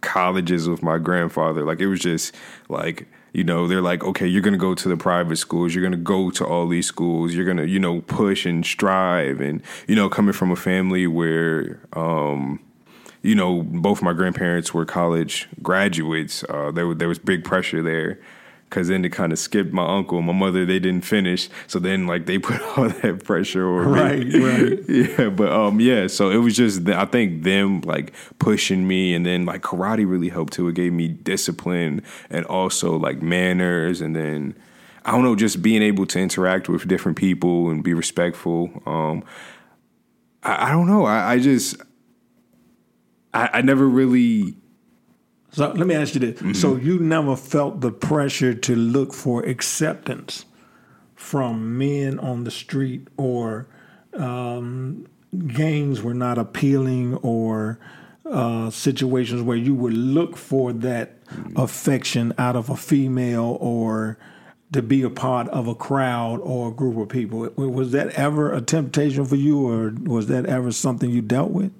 colleges 0.00 0.68
with 0.68 0.82
my 0.82 0.98
grandfather. 0.98 1.64
Like 1.64 1.80
it 1.80 1.86
was 1.86 2.00
just 2.00 2.34
like 2.68 3.06
You 3.32 3.44
know, 3.44 3.68
they're 3.68 3.82
like, 3.82 4.02
okay, 4.02 4.26
you're 4.26 4.42
gonna 4.42 4.56
go 4.56 4.74
to 4.74 4.88
the 4.88 4.96
private 4.96 5.36
schools, 5.36 5.74
you're 5.74 5.84
gonna 5.84 5.96
go 5.96 6.30
to 6.30 6.44
all 6.46 6.66
these 6.66 6.86
schools, 6.86 7.34
you're 7.34 7.44
gonna, 7.44 7.64
you 7.66 7.78
know, 7.78 8.00
push 8.02 8.46
and 8.46 8.64
strive, 8.64 9.40
and 9.40 9.62
you 9.86 9.94
know, 9.94 10.08
coming 10.08 10.32
from 10.32 10.50
a 10.50 10.56
family 10.56 11.06
where, 11.06 11.80
um, 11.92 12.60
you 13.26 13.34
know, 13.34 13.62
both 13.62 14.02
my 14.02 14.12
grandparents 14.12 14.72
were 14.72 14.84
college 14.84 15.48
graduates. 15.60 16.44
Uh, 16.48 16.70
there, 16.70 16.94
there 16.94 17.08
was 17.08 17.18
big 17.18 17.42
pressure 17.42 17.82
there 17.82 18.20
because 18.70 18.86
then 18.86 19.02
they 19.02 19.08
kind 19.08 19.32
of 19.32 19.38
skipped 19.38 19.72
my 19.72 19.84
uncle 19.84 20.18
and 20.18 20.26
my 20.28 20.32
mother. 20.32 20.64
They 20.64 20.78
didn't 20.78 21.04
finish, 21.04 21.48
so 21.66 21.80
then 21.80 22.06
like 22.06 22.26
they 22.26 22.38
put 22.38 22.60
all 22.60 22.88
that 22.88 23.24
pressure 23.24 23.68
on 23.68 23.88
right, 23.88 24.26
me. 24.26 24.38
Right, 24.38 24.78
yeah, 24.88 25.28
but 25.30 25.50
um, 25.50 25.80
yeah. 25.80 26.06
So 26.06 26.30
it 26.30 26.36
was 26.36 26.56
just 26.56 26.88
I 26.88 27.04
think 27.04 27.42
them 27.42 27.80
like 27.80 28.14
pushing 28.38 28.86
me, 28.86 29.12
and 29.12 29.26
then 29.26 29.44
like 29.44 29.62
karate 29.62 30.08
really 30.08 30.28
helped 30.28 30.52
too. 30.52 30.68
It 30.68 30.74
gave 30.74 30.92
me 30.92 31.08
discipline 31.08 32.02
and 32.30 32.46
also 32.46 32.96
like 32.96 33.20
manners, 33.22 34.00
and 34.00 34.14
then 34.14 34.54
I 35.04 35.10
don't 35.10 35.24
know, 35.24 35.34
just 35.34 35.62
being 35.62 35.82
able 35.82 36.06
to 36.06 36.20
interact 36.20 36.68
with 36.68 36.86
different 36.86 37.18
people 37.18 37.70
and 37.70 37.82
be 37.82 37.92
respectful. 37.92 38.70
Um, 38.86 39.24
I, 40.44 40.68
I 40.68 40.70
don't 40.70 40.86
know. 40.86 41.06
I, 41.06 41.32
I 41.32 41.38
just 41.40 41.76
I, 43.36 43.58
I 43.58 43.62
never 43.62 43.86
really. 43.86 44.56
So 45.52 45.68
let 45.68 45.86
me 45.86 45.94
ask 45.94 46.14
you 46.14 46.20
this: 46.20 46.38
mm-hmm. 46.38 46.52
So 46.52 46.76
you 46.76 46.98
never 46.98 47.36
felt 47.36 47.80
the 47.80 47.92
pressure 47.92 48.54
to 48.54 48.76
look 48.76 49.12
for 49.12 49.42
acceptance 49.42 50.46
from 51.14 51.78
men 51.78 52.18
on 52.18 52.44
the 52.44 52.50
street, 52.50 53.08
or 53.16 53.68
um, 54.14 55.06
gangs 55.46 56.02
were 56.02 56.14
not 56.14 56.38
appealing, 56.38 57.14
or 57.16 57.78
uh, 58.30 58.70
situations 58.70 59.42
where 59.42 59.56
you 59.56 59.74
would 59.74 59.94
look 59.94 60.36
for 60.36 60.72
that 60.72 61.24
mm-hmm. 61.26 61.58
affection 61.58 62.32
out 62.38 62.56
of 62.56 62.70
a 62.70 62.76
female 62.76 63.56
or 63.60 64.18
to 64.72 64.82
be 64.82 65.02
a 65.02 65.10
part 65.10 65.48
of 65.48 65.68
a 65.68 65.74
crowd 65.74 66.40
or 66.40 66.68
a 66.68 66.72
group 66.72 66.96
of 66.96 67.08
people. 67.08 67.48
Was 67.56 67.92
that 67.92 68.08
ever 68.10 68.52
a 68.52 68.60
temptation 68.60 69.24
for 69.24 69.36
you, 69.36 69.68
or 69.68 69.92
was 70.04 70.26
that 70.26 70.46
ever 70.46 70.72
something 70.72 71.08
you 71.10 71.22
dealt 71.22 71.52
with? 71.52 71.72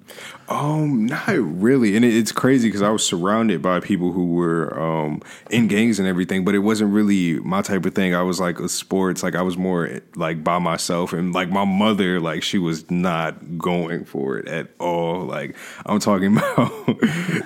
Um, 0.47 1.05
not 1.05 1.27
really, 1.27 1.97
and 1.97 2.05
it's 2.05 2.31
crazy 2.31 2.69
because 2.69 2.81
I 2.81 2.89
was 2.89 3.05
surrounded 3.05 3.61
by 3.61 3.81
people 3.81 4.13
who 4.13 4.27
were 4.27 4.79
um, 4.79 5.21
in 5.49 5.67
gangs 5.67 5.99
and 5.99 6.07
everything, 6.07 6.45
but 6.45 6.55
it 6.55 6.59
wasn't 6.59 6.93
really 6.93 7.39
my 7.39 7.61
type 7.61 7.85
of 7.85 7.93
thing. 7.93 8.15
I 8.15 8.21
was 8.21 8.39
like 8.39 8.59
a 8.59 8.69
sports, 8.69 9.21
like 9.21 9.35
I 9.35 9.41
was 9.41 9.57
more 9.57 9.99
like 10.15 10.43
by 10.43 10.59
myself, 10.59 11.11
and 11.11 11.33
like 11.33 11.49
my 11.49 11.65
mother, 11.65 12.21
like 12.21 12.41
she 12.41 12.57
was 12.57 12.89
not 12.89 13.57
going 13.57 14.05
for 14.05 14.37
it 14.37 14.47
at 14.47 14.69
all. 14.79 15.25
Like 15.25 15.57
I'm 15.85 15.99
talking 15.99 16.37
about, 16.37 16.71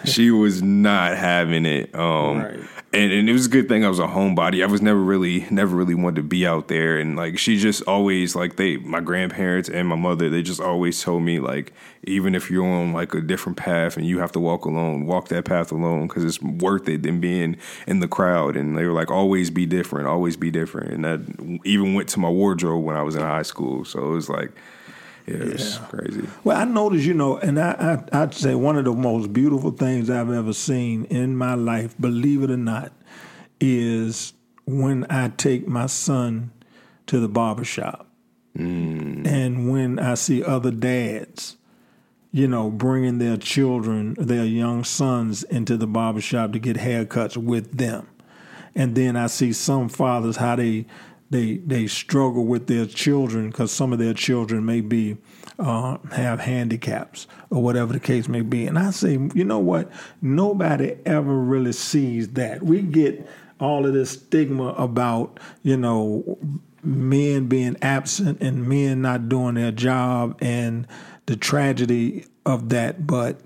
she 0.07 0.29
was 0.29 0.62
not 0.62 1.17
having 1.17 1.65
it. 1.65 1.95
Um, 1.95 2.38
right 2.38 2.60
and, 2.93 3.12
and 3.12 3.29
it 3.29 3.33
was 3.33 3.45
a 3.45 3.50
good 3.50 3.69
thing 3.69 3.86
I 3.86 3.89
was 3.89 4.00
a 4.00 4.07
homebody. 4.07 4.63
I 4.63 4.65
was 4.65 4.81
never 4.81 5.00
really, 5.00 5.30
never 5.50 5.75
really 5.75 5.95
wanted 5.95 6.17
to 6.17 6.23
be 6.23 6.45
out 6.45 6.67
there. 6.67 6.97
And 6.97 7.15
like, 7.15 7.39
she 7.39 7.57
just 7.57 7.81
always 7.83 8.35
like 8.35 8.57
they, 8.57 8.77
my 8.77 9.00
grandparents 9.00 9.69
and 9.69 9.88
my 9.88 9.95
mother, 9.95 10.29
they 10.29 10.43
just 10.43 10.59
always 10.59 11.01
told 11.01 11.23
me 11.23 11.39
like, 11.39 11.73
even 12.03 12.35
if 12.35 12.51
you're 12.51 12.65
on 12.65 12.93
like 12.93 13.13
a 13.13 13.21
different 13.21 13.57
path 13.57 13.97
and 13.97 14.05
you 14.05 14.19
have 14.19 14.31
to 14.33 14.39
walk 14.39 14.65
alone, 14.65 15.05
walk 15.05 15.29
that 15.29 15.45
path 15.45 15.71
alone 15.71 16.07
because 16.07 16.23
it's 16.23 16.41
worth 16.41 16.88
it 16.89 17.03
than 17.03 17.19
being 17.19 17.55
in 17.88 18.00
the 18.00 18.07
crowd. 18.07 18.55
And 18.55 18.77
they 18.77 18.85
were 18.85 18.93
like, 18.93 19.09
always 19.09 19.50
be 19.50 19.65
different, 19.65 20.07
always 20.07 20.35
be 20.35 20.51
different. 20.51 20.91
And 20.91 21.05
that 21.05 21.59
even 21.65 21.93
went 21.93 22.09
to 22.09 22.19
my 22.19 22.29
wardrobe 22.29 22.83
when 22.83 22.95
I 22.95 23.03
was 23.03 23.15
in 23.15 23.21
high 23.21 23.43
school. 23.43 23.85
So 23.85 24.00
it 24.00 24.11
was 24.11 24.29
like, 24.29 24.51
yeah, 25.27 25.35
it 25.35 25.53
was 25.53 25.77
yeah. 25.77 25.85
crazy. 25.85 26.27
Well, 26.43 26.57
I 26.57 26.65
noticed, 26.65 27.05
you 27.05 27.13
know, 27.13 27.38
and 27.38 27.59
I, 27.59 28.03
I, 28.13 28.23
I'd 28.23 28.33
say 28.33 28.55
one 28.55 28.77
of 28.77 28.85
the 28.85 28.93
most 28.93 29.31
beautiful 29.31 29.71
things 29.71 30.09
I've 30.09 30.31
ever 30.31 30.53
seen 30.53 31.05
in 31.05 31.38
my 31.38 31.53
life, 31.53 31.95
believe 32.00 32.41
it 32.43 32.50
or 32.50 32.57
not, 32.57 32.91
is 33.59 34.33
when 34.65 35.06
I 35.10 35.30
take 35.30 35.68
my 35.68 35.88
son 35.88 36.51
to 37.08 37.20
the 37.20 37.27
barbershop. 37.27 38.08
Mm. 38.58 39.25
And 39.25 39.72
when 39.72 40.00
I 40.00 40.15
see 40.15 40.44
other 40.44 40.72
dads, 40.72 41.58
you 42.32 42.48
know, 42.48 42.70
bringing 42.70 43.18
their 43.18 43.38
children, 43.38 44.15
their 44.18 44.46
young 44.46 44.84
sons 44.84 45.44
into 45.44 45.77
the 45.77 45.88
barbershop 45.88 46.53
to 46.53 46.60
get 46.60 46.77
haircuts 46.77 47.38
with 47.38 47.77
them. 47.77 48.08
And 48.74 48.96
then 48.96 49.18
I 49.18 49.27
see 49.27 49.51
some 49.51 49.89
fathers 49.89 50.38
how 50.38 50.56
they 50.56 50.86
they 51.30 51.58
they 51.58 51.88
struggle 51.88 52.46
with 52.46 52.68
their 52.68 52.86
children 52.86 53.50
because 53.50 53.72
some 53.72 53.94
of 53.94 54.00
their 54.00 54.13
children 54.13 54.65
may 54.65 54.82
be 54.82 55.18
uh, 55.60 55.98
have 56.12 56.41
handicaps 56.41 57.27
or 57.50 57.62
whatever 57.63 57.94
the 57.94 58.00
case 58.00 58.27
may 58.27 58.41
be. 58.41 58.65
And 58.65 58.77
I 58.77 58.91
say, 58.91 59.13
you 59.34 59.46
know 59.46 59.60
what? 59.60 59.91
Nobody 60.22 60.98
ever 61.06 61.34
really 61.34 61.74
sees 61.74 62.30
that. 62.30 62.63
We 62.63 62.82
get 62.82 63.27
all 63.62 63.86
of 63.86 63.94
this 63.94 64.12
stigma 64.12 64.70
about 64.70 65.39
you 65.63 65.77
know 65.77 66.38
men 66.84 67.48
being 67.48 67.77
absent 67.82 68.41
and 68.41 68.68
men 68.68 69.01
not 69.01 69.30
doing 69.30 69.56
their 69.56 69.72
job 69.72 70.38
and 70.41 70.88
the 71.27 71.36
tragedy 71.36 72.25
of 72.46 72.70
that. 72.70 73.06
But 73.06 73.39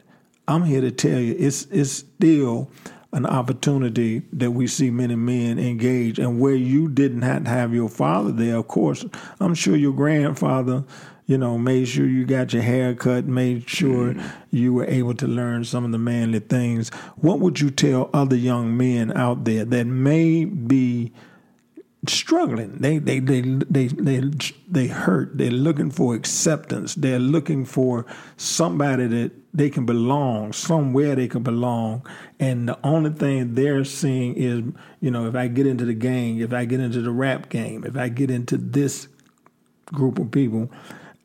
I'm 0.48 0.64
here 0.64 0.82
to 0.82 0.92
tell 0.92 1.20
you, 1.20 1.36
it's 1.38 1.66
it's 1.66 1.92
still 1.92 2.72
an 3.16 3.26
opportunity 3.26 4.24
that 4.34 4.52
we 4.52 4.68
see 4.68 4.92
many 4.92 5.16
men 5.16 5.58
engage 5.58 6.20
and 6.20 6.40
where 6.40 6.56
you 6.56 6.90
didn't 6.90 7.22
have 7.22 7.46
to 7.46 7.50
have 7.50 7.74
your 7.74 7.88
father 7.88 8.30
there 8.30 8.58
of 8.58 8.68
course 8.68 9.06
i'm 9.40 9.56
sure 9.56 9.78
your 9.78 9.94
grandfather 9.94 10.84
you 11.27 11.38
know 11.38 11.58
made 11.58 11.88
sure 11.88 12.05
you 12.05 12.25
got 12.25 12.53
your 12.53 12.62
hair 12.62 12.94
cut 12.94 13.25
made 13.25 13.67
sure 13.70 14.13
mm. 14.13 14.32
you 14.51 14.74
were 14.74 14.86
able 14.86 15.13
to 15.15 15.27
learn 15.27 15.63
some 15.63 15.86
of 15.86 15.91
the 15.91 15.98
manly 15.98 16.39
things. 16.39 16.89
What 17.17 17.39
would 17.39 17.60
you 17.60 17.70
tell 17.70 18.10
other 18.13 18.36
young 18.36 18.77
men 18.77 19.15
out 19.15 19.44
there 19.46 19.65
that 19.65 19.86
may 19.86 20.46
be 20.46 21.12
struggling? 22.08 22.77
They 22.77 23.00
they 23.00 23.20
they 23.20 23.41
they 23.41 23.88
they, 23.88 24.22
they 24.67 24.88
hurt. 24.88 25.38
They're 25.38 25.51
looking 25.51 25.91
for 25.91 26.15
acceptance. 26.15 26.96
They're 26.96 27.20
looking 27.20 27.65
for 27.65 28.05
somebody 28.38 29.08
that 29.08 29.32
they 29.55 29.70
can 29.70 29.86
belong 29.86 30.51
somewhere 30.51 31.15
they 31.15 31.29
can 31.29 31.41
belong. 31.41 32.05
And 32.39 32.67
the 32.67 32.77
only 32.84 33.12
thing 33.12 33.55
they're 33.55 33.86
seeing 33.86 34.36
is 34.36 34.62
you 35.00 35.10
know 35.12 35.27
if 35.27 35.36
i 35.36 35.48
get 35.48 35.65
into 35.65 35.86
the 35.86 35.94
gang 35.94 36.39
if 36.39 36.51
i 36.51 36.65
get 36.65 36.79
into 36.79 37.00
the 37.00 37.12
rap 37.12 37.48
game 37.50 37.84
if 37.86 37.96
i 37.96 38.10
get 38.10 38.29
into 38.29 38.58
this 38.58 39.08
group 39.86 40.20
of 40.20 40.32
people 40.32 40.70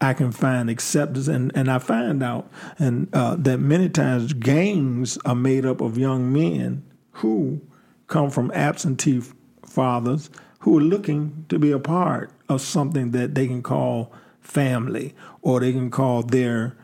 i 0.01 0.13
can 0.13 0.33
find 0.33 0.71
acceptance 0.71 1.29
and 1.29 1.53
and 1.55 1.71
i 1.71 1.79
find 1.79 2.23
out 2.23 2.51
and 2.79 3.09
uh, 3.15 3.37
that 3.39 3.59
many 3.59 3.89
times 3.89 4.33
gangs 4.33 5.19
are 5.25 5.35
made 5.35 5.65
up 5.65 5.81
of 5.81 5.99
young 5.99 6.33
men 6.33 6.83
who 7.13 7.61
come 8.07 8.31
from 8.31 8.51
absentee 8.53 9.23
fathers 9.65 10.31
who 10.61 10.79
are 10.79 10.83
looking 10.83 11.45
to 11.49 11.59
be 11.59 11.71
a 11.71 11.79
part 11.79 12.31
of 12.49 12.61
something 12.61 13.13
that 13.13 13.35
they 13.35 13.47
can 13.47 13.63
call 13.63 14.13
family 14.41 15.15
or 15.43 15.61
they 15.61 15.73
can 15.73 15.91
call 15.91 16.23
their 16.23 16.77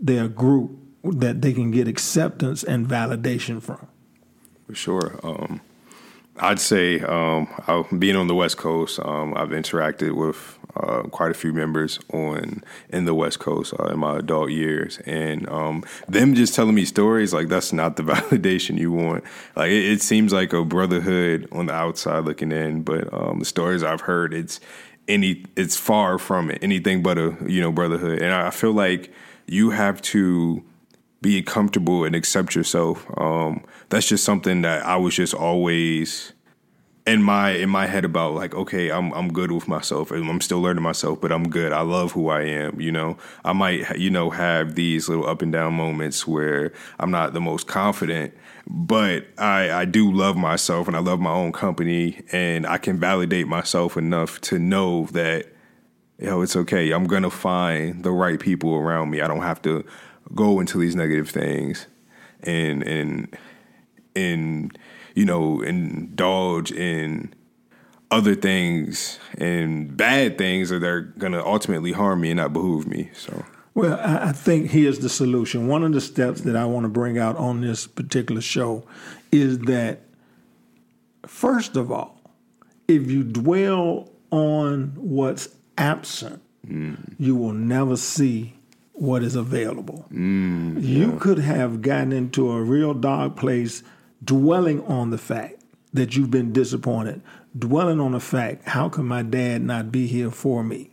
their 0.00 0.28
group 0.28 0.70
that 1.04 1.42
they 1.42 1.52
can 1.52 1.70
get 1.70 1.88
acceptance 1.88 2.62
and 2.62 2.86
validation 2.86 3.62
from. 3.62 3.86
For 4.66 4.74
sure. 4.74 5.20
Um, 5.22 5.60
I'd 6.38 6.60
say 6.60 7.00
um, 7.00 7.48
being 7.98 8.16
on 8.16 8.26
the 8.26 8.34
West 8.34 8.56
Coast, 8.56 8.98
um, 9.00 9.34
I've 9.36 9.50
interacted 9.50 10.14
with 10.14 10.58
uh, 10.76 11.02
quite 11.04 11.30
a 11.30 11.34
few 11.34 11.52
members 11.52 11.98
on 12.12 12.62
in 12.88 13.04
the 13.04 13.14
West 13.14 13.38
Coast 13.38 13.74
uh, 13.78 13.84
in 13.84 13.98
my 13.98 14.18
adult 14.18 14.50
years, 14.50 14.98
and 15.06 15.48
um, 15.48 15.84
them 16.08 16.34
just 16.34 16.54
telling 16.54 16.74
me 16.74 16.84
stories 16.84 17.32
like 17.32 17.48
that's 17.48 17.72
not 17.72 17.96
the 17.96 18.02
validation 18.04 18.78
you 18.78 18.92
want. 18.92 19.24
Like 19.56 19.70
it, 19.70 19.84
it 19.84 20.02
seems 20.02 20.32
like 20.32 20.52
a 20.52 20.64
brotherhood 20.64 21.48
on 21.52 21.66
the 21.66 21.74
outside 21.74 22.24
looking 22.24 22.52
in, 22.52 22.82
but 22.82 23.12
um, 23.12 23.38
the 23.40 23.44
stories 23.44 23.82
I've 23.82 24.02
heard, 24.02 24.32
it's 24.34 24.60
any, 25.08 25.44
it's 25.56 25.76
far 25.76 26.18
from 26.18 26.50
it, 26.50 26.58
anything 26.62 27.02
but 27.02 27.18
a 27.18 27.36
you 27.46 27.60
know 27.60 27.72
brotherhood, 27.72 28.20
and 28.20 28.32
I 28.32 28.50
feel 28.50 28.72
like 28.72 29.12
you 29.46 29.70
have 29.70 30.00
to 30.02 30.62
be 31.22 31.42
comfortable 31.42 32.04
and 32.04 32.14
accept 32.14 32.54
yourself. 32.54 33.06
Um, 33.18 33.64
that's 33.90 34.08
just 34.08 34.24
something 34.24 34.62
that 34.62 34.86
I 34.86 34.96
was 34.96 35.14
just 35.14 35.34
always 35.34 36.32
in 37.06 37.22
my 37.22 37.50
in 37.52 37.70
my 37.70 37.86
head 37.86 38.04
about 38.04 38.34
like 38.34 38.54
okay 38.54 38.90
I'm 38.90 39.12
I'm 39.12 39.32
good 39.32 39.50
with 39.52 39.66
myself. 39.66 40.10
I'm 40.10 40.40
still 40.40 40.60
learning 40.60 40.82
myself 40.82 41.20
but 41.20 41.32
I'm 41.32 41.48
good. 41.48 41.72
I 41.72 41.80
love 41.80 42.12
who 42.12 42.28
I 42.28 42.42
am 42.42 42.80
you 42.80 42.92
know? 42.92 43.16
I 43.44 43.52
might 43.52 43.98
you 43.98 44.10
know 44.10 44.30
have 44.30 44.74
these 44.74 45.08
little 45.08 45.26
up 45.26 45.42
and 45.42 45.52
down 45.52 45.74
moments 45.74 46.26
where 46.26 46.72
I'm 46.98 47.10
not 47.10 47.32
the 47.32 47.40
most 47.40 47.66
confident 47.66 48.34
but 48.66 49.26
I 49.38 49.70
I 49.70 49.84
do 49.84 50.12
love 50.12 50.36
myself 50.36 50.86
and 50.86 50.96
I 50.96 51.00
love 51.00 51.20
my 51.20 51.32
own 51.32 51.52
company 51.52 52.22
and 52.32 52.66
I 52.66 52.78
can 52.78 53.00
validate 53.00 53.48
myself 53.48 53.96
enough 53.96 54.40
to 54.42 54.58
know 54.58 55.06
that 55.06 55.46
you 56.18 56.26
know 56.26 56.42
it's 56.42 56.54
okay. 56.54 56.90
I'm 56.90 57.06
going 57.06 57.22
to 57.22 57.30
find 57.30 58.04
the 58.04 58.10
right 58.10 58.38
people 58.38 58.74
around 58.74 59.10
me. 59.10 59.22
I 59.22 59.26
don't 59.28 59.42
have 59.42 59.62
to 59.62 59.84
go 60.34 60.60
into 60.60 60.78
these 60.78 60.94
negative 60.94 61.30
things 61.30 61.86
and 62.42 62.82
and 62.82 63.36
and 64.14 64.78
you 65.14 65.24
know 65.24 65.62
indulge 65.62 66.72
in 66.72 67.34
other 68.10 68.34
things 68.34 69.18
and 69.38 69.96
bad 69.96 70.36
things 70.36 70.70
that 70.70 70.82
are 70.82 71.02
going 71.02 71.32
to 71.32 71.44
ultimately 71.44 71.92
harm 71.92 72.22
me 72.22 72.30
and 72.30 72.38
not 72.38 72.52
behoove 72.52 72.86
me 72.86 73.10
so. 73.14 73.44
Well 73.74 74.00
i 74.02 74.32
think 74.32 74.70
here's 74.70 74.98
the 74.98 75.08
solution. 75.08 75.68
One 75.68 75.84
of 75.84 75.92
the 75.92 76.00
steps 76.00 76.42
that 76.42 76.56
i 76.56 76.64
want 76.64 76.84
to 76.84 76.88
bring 76.88 77.18
out 77.18 77.36
on 77.36 77.60
this 77.60 77.86
particular 77.86 78.40
show 78.40 78.84
is 79.30 79.58
that 79.60 80.00
first 81.26 81.76
of 81.76 81.92
all, 81.92 82.20
if 82.88 83.10
you 83.10 83.22
dwell 83.22 84.10
on 84.30 84.92
what's 84.96 85.48
absent, 85.78 86.42
mm. 86.66 86.96
you 87.18 87.36
will 87.36 87.52
never 87.52 87.96
see 87.96 88.54
what 88.92 89.22
is 89.22 89.34
available. 89.34 90.06
Mm, 90.12 90.82
you 90.82 91.16
could 91.18 91.38
have 91.38 91.80
gotten 91.80 92.12
into 92.12 92.50
a 92.50 92.62
real 92.62 92.92
dark 92.92 93.36
place 93.36 93.82
dwelling 94.24 94.84
on 94.84 95.10
the 95.10 95.18
fact 95.18 95.62
that 95.92 96.16
you've 96.16 96.30
been 96.30 96.52
disappointed, 96.52 97.22
dwelling 97.58 98.00
on 98.00 98.12
the 98.12 98.20
fact, 98.20 98.68
how 98.68 98.88
can 98.88 99.06
my 99.06 99.22
dad 99.22 99.62
not 99.62 99.90
be 99.90 100.06
here 100.06 100.30
for 100.30 100.62
me? 100.62 100.90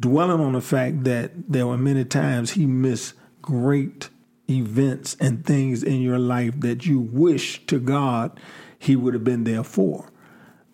Dwelling 0.00 0.40
on 0.40 0.52
the 0.52 0.60
fact 0.60 1.04
that 1.04 1.32
there 1.48 1.66
were 1.66 1.78
many 1.78 2.04
times 2.04 2.52
he 2.52 2.66
missed 2.66 3.14
great 3.40 4.10
events 4.50 5.16
and 5.20 5.44
things 5.46 5.82
in 5.82 6.02
your 6.02 6.18
life 6.18 6.58
that 6.60 6.84
you 6.84 6.98
wish 6.98 7.64
to 7.66 7.78
God 7.78 8.38
he 8.78 8.96
would 8.96 9.14
have 9.14 9.24
been 9.24 9.44
there 9.44 9.64
for. 9.64 10.10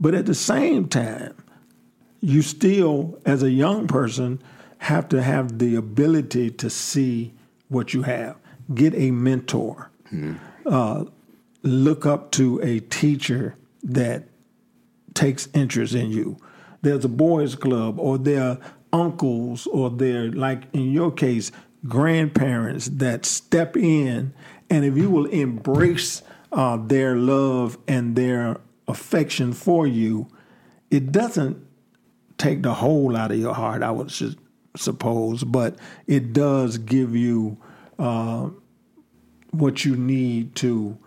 But 0.01 0.15
at 0.15 0.27
the 0.27 0.35
same 0.35 0.89
time, 0.89 1.35
you 2.21 2.43
still, 2.43 3.19
as 3.25 3.43
a 3.43 3.51
young 3.51 3.87
person, 3.87 4.43
have 4.79 5.09
to 5.11 5.23
have 5.23 5.59
the 5.59 5.77
ability 5.77 6.51
to 6.51 6.71
see 6.71 7.35
what 7.69 7.95
you 7.95 8.03
have. 8.03 8.37
Get 8.75 8.95
a 8.95 9.11
mentor. 9.11 9.91
Uh, 10.67 11.05
look 11.63 12.07
up 12.07 12.31
to 12.33 12.61
a 12.63 12.81
teacher 12.81 13.57
that 13.83 14.25
takes 15.15 15.49
interest 15.55 15.95
in 15.95 16.11
you. 16.11 16.37
There's 16.83 17.05
a 17.05 17.09
boys' 17.09 17.55
club, 17.55 17.99
or 17.99 18.19
there 18.19 18.43
are 18.43 18.59
uncles, 18.93 19.67
or 19.67 19.91
there, 19.91 20.31
like 20.31 20.65
in 20.73 20.93
your 20.93 21.13
case, 21.13 21.53
grandparents 21.87 22.87
that 22.87 23.25
step 23.25 23.77
in, 23.77 24.33
and 24.69 24.85
if 24.85 24.97
you 24.97 25.11
will 25.11 25.27
embrace 25.27 26.23
uh, 26.53 26.77
their 26.77 27.17
love 27.17 27.79
and 27.87 28.17
their 28.17 28.59
affection 28.89 29.53
for 29.53 29.87
you, 29.87 30.29
it 30.91 31.13
doesn't 31.13 31.65
take 32.39 32.63
the 32.63 32.75
whole 32.75 33.17
out 33.17 33.31
of 33.31 33.39
your 33.39 33.55
heart, 33.55 33.83
I 33.83 33.91
would 33.91 34.11
su- 34.11 34.35
suppose, 34.77 35.45
but 35.45 35.77
it 36.07 36.33
does 36.33 36.79
give 36.79 37.15
you 37.15 37.59
uh, 37.99 38.49
what 39.51 39.85
you 39.85 39.97
need 39.97 40.55
to, 40.57 40.99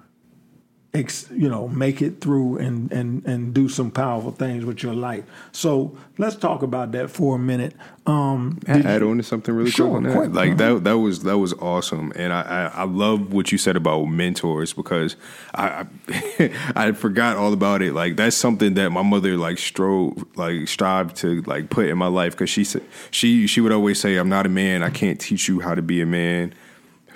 ex, 0.94 1.28
you 1.32 1.50
know, 1.50 1.68
make 1.70 2.02
it 2.02 2.22
through 2.22 2.58
and 2.60 2.92
and 2.92 3.26
and 3.26 3.54
do 3.54 3.68
some 3.68 3.90
powerful 3.90 4.32
things 4.32 4.64
with 4.64 4.84
your 4.84 4.94
life. 4.94 5.24
So 5.52 5.98
let's 6.18 6.36
talk 6.36 6.62
about 6.62 6.92
that 6.92 7.10
for 7.10 7.36
a 7.36 7.40
minute. 7.40 7.74
Um, 8.06 8.60
add 8.68 9.02
you- 9.02 9.10
on 9.10 9.18
to 9.18 9.24
something 9.24 9.56
really 9.56 9.72
Sure, 9.72 9.88
quick 9.88 9.98
on 9.98 10.04
that. 10.04 10.34
Like 10.34 10.58
that 10.58 10.84
that 10.84 11.00
was 11.00 11.24
that 11.24 11.38
was 11.40 11.54
awesome, 11.54 12.14
and 12.16 12.32
I, 12.32 12.42
I 12.42 12.82
I 12.82 12.84
love 12.84 13.34
what 13.34 13.52
you 13.52 13.58
said 13.58 13.76
about 13.76 14.06
mentors 14.06 14.74
because 14.74 15.16
I 15.56 15.86
I, 16.10 16.52
I 16.76 16.92
forgot 16.92 17.38
all 17.38 17.54
about 17.54 17.82
it. 17.82 17.94
Like 17.94 18.16
that's 18.16 18.36
something 18.36 18.76
that 18.76 18.92
my 18.92 19.02
mother 19.04 19.36
like 19.38 19.58
strove 19.58 20.24
like 20.36 20.68
strive 20.68 21.14
to 21.16 21.42
like 21.44 21.70
put 21.72 21.88
in 21.88 21.98
my 21.98 22.08
life 22.08 22.34
because 22.34 22.50
she 22.52 22.64
said 22.64 22.84
she 23.10 23.48
she 23.48 23.62
would 23.62 23.72
always 23.72 24.00
say 24.00 24.18
I'm 24.18 24.30
not 24.30 24.46
a 24.46 24.50
man. 24.50 24.84
I 24.84 24.90
can't 24.92 25.20
teach 25.20 25.48
you 25.48 25.62
how 25.62 25.74
to 25.74 25.82
be 25.82 26.02
a 26.02 26.06
man. 26.06 26.54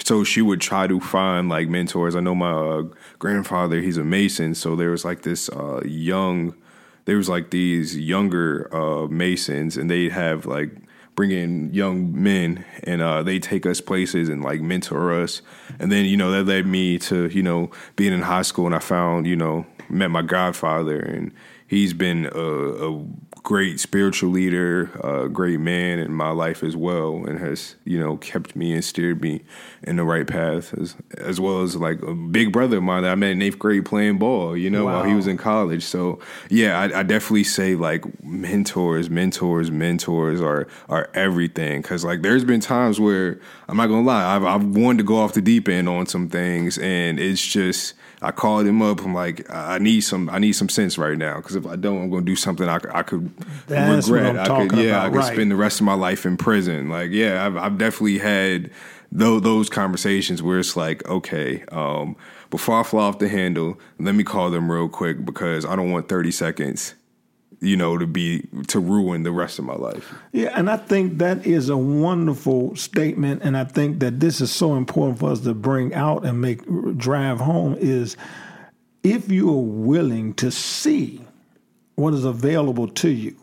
So 0.03 0.23
she 0.23 0.41
would 0.41 0.61
try 0.61 0.87
to 0.87 0.99
find 0.99 1.49
like 1.49 1.67
mentors. 1.67 2.15
I 2.15 2.19
know 2.19 2.35
my 2.35 2.51
uh, 2.51 2.83
grandfather; 3.19 3.81
he's 3.81 3.97
a 3.97 4.03
mason. 4.03 4.55
So 4.55 4.75
there 4.75 4.91
was 4.91 5.03
like 5.03 5.23
this 5.23 5.49
uh, 5.49 5.81
young 5.85 6.53
there 7.07 7.15
was 7.17 7.29
like 7.29 7.51
these 7.51 7.97
younger 7.97 8.69
uh, 8.75 9.07
masons 9.07 9.77
and 9.77 9.89
they'd 9.89 10.11
have 10.11 10.45
like 10.45 10.69
bring 11.15 11.31
in 11.31 11.73
young 11.73 12.21
men 12.21 12.63
and 12.83 13.01
uh, 13.01 13.23
they 13.23 13.39
take 13.39 13.65
us 13.65 13.79
places 13.81 14.27
and 14.29 14.43
like 14.43 14.61
mentor 14.61 15.13
us 15.13 15.41
and 15.79 15.89
then 15.89 16.05
you 16.05 16.17
know 16.17 16.31
that 16.31 16.43
led 16.43 16.67
me 16.67 16.99
to 16.99 17.27
you 17.29 17.41
know 17.41 17.71
being 17.95 18.13
in 18.13 18.21
high 18.21 18.41
school 18.41 18.65
and 18.65 18.75
i 18.75 18.79
found 18.79 19.25
you 19.25 19.37
know 19.37 19.65
met 19.89 20.11
my 20.11 20.21
godfather 20.21 20.99
and 20.99 21.31
he's 21.67 21.93
been 21.93 22.29
a, 22.33 22.91
a 22.91 23.05
great 23.43 23.79
spiritual 23.79 24.29
leader 24.29 24.91
a 25.03 25.29
great 25.29 25.59
man 25.59 25.99
in 25.99 26.11
my 26.11 26.31
life 26.31 26.63
as 26.63 26.75
well 26.75 27.23
and 27.25 27.39
has 27.39 27.75
you 27.85 27.97
know 27.97 28.17
kept 28.17 28.55
me 28.55 28.73
and 28.73 28.83
steered 28.83 29.21
me 29.21 29.41
in 29.83 29.95
the 29.95 30.03
right 30.03 30.27
path 30.27 30.73
as 30.73 30.95
as 31.17 31.39
well 31.39 31.61
as 31.61 31.75
like 31.77 32.01
a 32.01 32.13
big 32.13 32.51
brother 32.51 32.77
of 32.77 32.83
mine 32.83 33.03
that 33.03 33.11
i 33.11 33.15
met 33.15 33.31
in 33.31 33.41
eighth 33.41 33.57
grade 33.57 33.85
playing 33.85 34.17
ball 34.17 34.57
you 34.57 34.69
know 34.69 34.87
while 34.97 35.03
he 35.03 35.15
was 35.15 35.27
in 35.27 35.37
college. 35.37 35.83
So 35.83 36.19
yeah, 36.49 36.79
I, 36.79 36.99
I 36.99 37.03
definitely 37.03 37.43
say 37.43 37.75
like 37.75 38.03
mentors, 38.23 39.09
mentors, 39.09 39.71
mentors 39.71 40.41
are 40.41 40.67
are 40.89 41.09
everything. 41.13 41.81
Cause 41.83 42.03
like 42.03 42.21
there's 42.21 42.43
been 42.43 42.61
times 42.61 42.99
where 42.99 43.39
I'm 43.67 43.77
not 43.77 43.87
gonna 43.87 44.05
lie, 44.05 44.35
I've 44.35 44.43
I've 44.43 44.65
wanted 44.65 44.99
to 44.99 45.03
go 45.03 45.17
off 45.17 45.33
the 45.33 45.41
deep 45.41 45.67
end 45.67 45.87
on 45.87 46.05
some 46.07 46.29
things, 46.29 46.77
and 46.77 47.19
it's 47.19 47.45
just. 47.45 47.93
I 48.21 48.31
called 48.31 48.65
him 48.65 48.81
up. 48.81 49.01
I'm 49.03 49.13
like, 49.13 49.47
I 49.49 49.77
need 49.77 50.01
some. 50.01 50.29
I 50.29 50.39
need 50.39 50.53
some 50.53 50.69
sense 50.69 50.97
right 50.97 51.17
now 51.17 51.37
because 51.37 51.55
if 51.55 51.67
I 51.67 51.75
don't, 51.75 52.03
I'm 52.03 52.09
going 52.09 52.25
to 52.25 52.31
do 52.31 52.35
something 52.35 52.67
I 52.67 52.79
could 52.79 53.31
That's 53.67 54.09
regret. 54.09 54.37
I 54.39 54.67
could, 54.67 54.77
yeah, 54.77 54.89
about, 54.89 55.05
I 55.05 55.09
could 55.09 55.17
right. 55.17 55.33
spend 55.33 55.51
the 55.51 55.55
rest 55.55 55.79
of 55.79 55.85
my 55.85 55.93
life 55.93 56.25
in 56.25 56.35
prison. 56.35 56.89
Like, 56.89 57.11
yeah, 57.11 57.45
I've, 57.45 57.57
I've 57.57 57.77
definitely 57.77 58.17
had 58.17 58.71
those, 59.11 59.41
those 59.43 59.69
conversations 59.69 60.41
where 60.41 60.59
it's 60.59 60.75
like, 60.75 61.07
okay, 61.07 61.63
um, 61.71 62.15
before 62.49 62.79
I 62.79 62.83
fly 62.83 63.03
off 63.03 63.19
the 63.19 63.29
handle, 63.29 63.79
let 63.99 64.15
me 64.15 64.23
call 64.23 64.49
them 64.49 64.71
real 64.71 64.89
quick 64.89 65.23
because 65.23 65.65
I 65.65 65.75
don't 65.75 65.91
want 65.91 66.09
30 66.09 66.31
seconds, 66.31 66.95
you 67.59 67.75
know, 67.75 67.97
to 67.97 68.05
be 68.05 68.47
to 68.67 68.79
ruin 68.79 69.23
the 69.23 69.31
rest 69.31 69.59
of 69.59 69.65
my 69.65 69.75
life. 69.75 70.13
Yeah, 70.31 70.51
and 70.55 70.69
I 70.69 70.77
think 70.77 71.17
that 71.17 71.45
is 71.45 71.69
a 71.69 71.77
wonderful 71.77 72.75
statement, 72.75 73.41
and 73.43 73.57
I 73.57 73.63
think 73.63 73.99
that 73.99 74.19
this 74.19 74.41
is 74.41 74.51
so 74.51 74.75
important 74.75 75.19
for 75.19 75.31
us 75.31 75.41
to 75.41 75.53
bring 75.53 75.93
out 75.93 76.25
and 76.25 76.41
make 76.41 76.61
drive 76.97 77.39
home 77.39 77.75
is 77.79 78.17
if 79.03 79.31
you 79.31 79.49
are 79.49 79.63
willing 79.63 80.33
to 80.35 80.51
see 80.51 81.21
what 81.95 82.13
is 82.13 82.25
available 82.25 82.87
to 82.87 83.09
you 83.09 83.35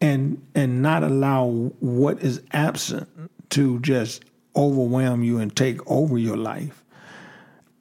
and 0.00 0.44
and 0.54 0.82
not 0.82 1.02
allow 1.02 1.48
what 1.80 2.22
is 2.22 2.42
absent 2.52 3.08
to 3.50 3.80
just 3.80 4.24
overwhelm 4.54 5.22
you 5.22 5.38
and 5.38 5.56
take 5.56 5.80
over 5.90 6.18
your 6.18 6.36
life 6.36 6.84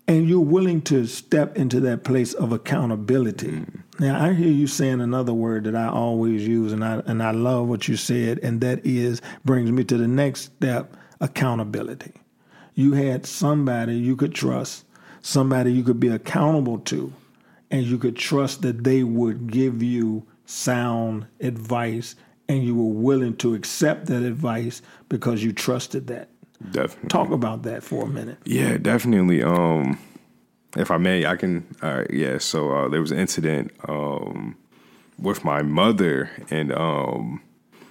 and 0.08 0.30
you're 0.30 0.40
willing 0.40 0.82
to 0.84 1.06
step 1.08 1.58
into 1.58 1.80
that 1.82 2.04
place 2.04 2.34
of 2.34 2.52
accountability. 2.52 3.48
Mm. 3.48 3.82
Now, 4.00 4.24
I 4.24 4.34
hear 4.34 4.52
you 4.52 4.68
saying 4.68 5.00
another 5.00 5.34
word 5.34 5.64
that 5.64 5.76
I 5.76 5.88
always 5.88 6.46
use, 6.48 6.74
and 6.74 6.84
I 6.84 7.02
and 7.06 7.24
I 7.24 7.32
love 7.32 7.68
what 7.68 7.88
you 7.88 7.96
said, 7.96 8.40
and 8.44 8.60
that 8.62 8.86
is 8.86 9.22
brings 9.46 9.72
me 9.72 9.84
to 9.86 9.98
the 9.98 10.08
next 10.08 10.42
step: 10.42 10.96
accountability. 11.22 12.14
You 12.74 12.94
had 12.94 13.26
somebody 13.26 13.96
you 13.96 14.18
could 14.18 14.34
trust, 14.34 14.86
somebody 15.22 15.72
you 15.72 15.84
could 15.84 16.00
be 16.00 16.10
accountable 16.10 16.80
to, 16.80 17.14
and 17.72 17.84
you 17.84 17.98
could 17.98 18.18
trust 18.18 18.62
that 18.64 18.84
they 18.84 19.04
would 19.04 19.50
give 19.50 19.82
you 19.82 20.26
sound 20.46 21.26
advice, 21.40 22.16
and 22.50 22.64
you 22.64 22.76
were 22.76 22.94
willing 22.94 23.38
to 23.38 23.56
accept 23.56 24.08
that 24.08 24.24
advice 24.24 24.82
because 25.08 25.42
you 25.42 25.54
trusted 25.54 26.08
that. 26.08 26.30
Definitely. 26.72 27.10
Talk 27.10 27.32
about 27.32 27.64
that 27.64 27.84
for 27.84 28.04
a 28.04 28.08
minute. 28.08 28.38
Yeah, 28.46 28.78
definitely. 28.78 29.42
Um, 29.42 29.98
if 30.76 30.92
I 30.92 30.98
may, 30.98 31.26
I 31.26 31.36
can. 31.36 31.66
All 31.82 31.98
right, 31.98 32.12
yeah. 32.12 32.38
So 32.38 32.72
uh, 32.72 32.88
there 32.90 33.02
was 33.02 33.12
an 33.12 33.20
incident 33.20 33.72
um, 33.88 34.58
with 35.18 35.44
my 35.44 35.62
mother, 35.62 36.30
and 36.50 36.72
um, 36.74 37.42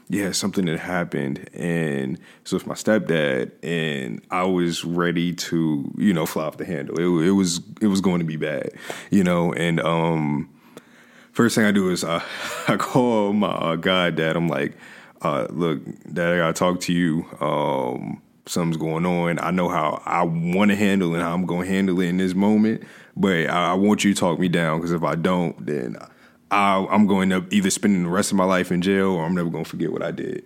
yeah, 0.08 0.32
something 0.32 0.66
that 0.66 0.78
happened, 0.78 1.48
and 1.54 2.18
so 2.44 2.56
with 2.56 2.66
my 2.66 2.74
stepdad, 2.74 3.52
and 3.62 4.22
I 4.30 4.44
was 4.44 4.84
ready 4.84 5.32
to, 5.32 5.90
you 5.96 6.12
know, 6.12 6.26
fly 6.26 6.44
off 6.44 6.58
the 6.58 6.64
handle. 6.64 6.98
It, 6.98 7.28
it 7.28 7.32
was 7.32 7.60
it 7.80 7.86
was 7.86 8.00
going 8.00 8.18
to 8.18 8.26
be 8.26 8.36
bad, 8.36 8.70
you 9.10 9.24
know, 9.24 9.52
and 9.54 9.80
um, 9.80 10.50
first 11.32 11.54
thing 11.54 11.64
I 11.64 11.72
do 11.72 11.90
is 11.90 12.04
uh, 12.04 12.22
I 12.68 12.76
call 12.76 13.32
my 13.32 13.48
uh, 13.48 13.76
god 13.76 14.16
dad. 14.16 14.36
I'm 14.36 14.48
like, 14.48 14.76
uh, 15.22 15.46
look, 15.50 15.82
dad, 16.12 16.34
I 16.34 16.36
gotta 16.36 16.52
talk 16.52 16.80
to 16.80 16.92
you. 16.92 17.26
Um, 17.40 18.20
something's 18.46 18.76
going 18.76 19.06
on. 19.06 19.38
I 19.38 19.50
know 19.50 19.68
how 19.68 20.02
I 20.04 20.22
want 20.22 20.70
to 20.70 20.76
handle 20.76 21.12
it, 21.12 21.14
and 21.14 21.22
how 21.22 21.34
I'm 21.34 21.46
going 21.46 21.66
to 21.66 21.72
handle 21.72 22.00
it 22.00 22.08
in 22.08 22.18
this 22.18 22.34
moment. 22.34 22.84
But 23.16 23.48
I, 23.48 23.70
I 23.70 23.74
want 23.74 24.04
you 24.04 24.12
to 24.12 24.18
talk 24.20 24.38
me 24.38 24.48
down 24.48 24.78
because 24.78 24.92
if 24.92 25.02
I 25.02 25.14
don't, 25.14 25.64
then 25.64 25.96
I, 26.50 26.86
I'm 26.90 27.06
going 27.06 27.30
to 27.30 27.46
either 27.50 27.70
spending 27.70 28.04
the 28.04 28.10
rest 28.10 28.30
of 28.30 28.36
my 28.36 28.44
life 28.44 28.70
in 28.70 28.82
jail 28.82 29.12
or 29.12 29.24
I'm 29.24 29.34
never 29.34 29.50
going 29.50 29.64
to 29.64 29.70
forget 29.70 29.92
what 29.92 30.02
I 30.02 30.10
did. 30.10 30.44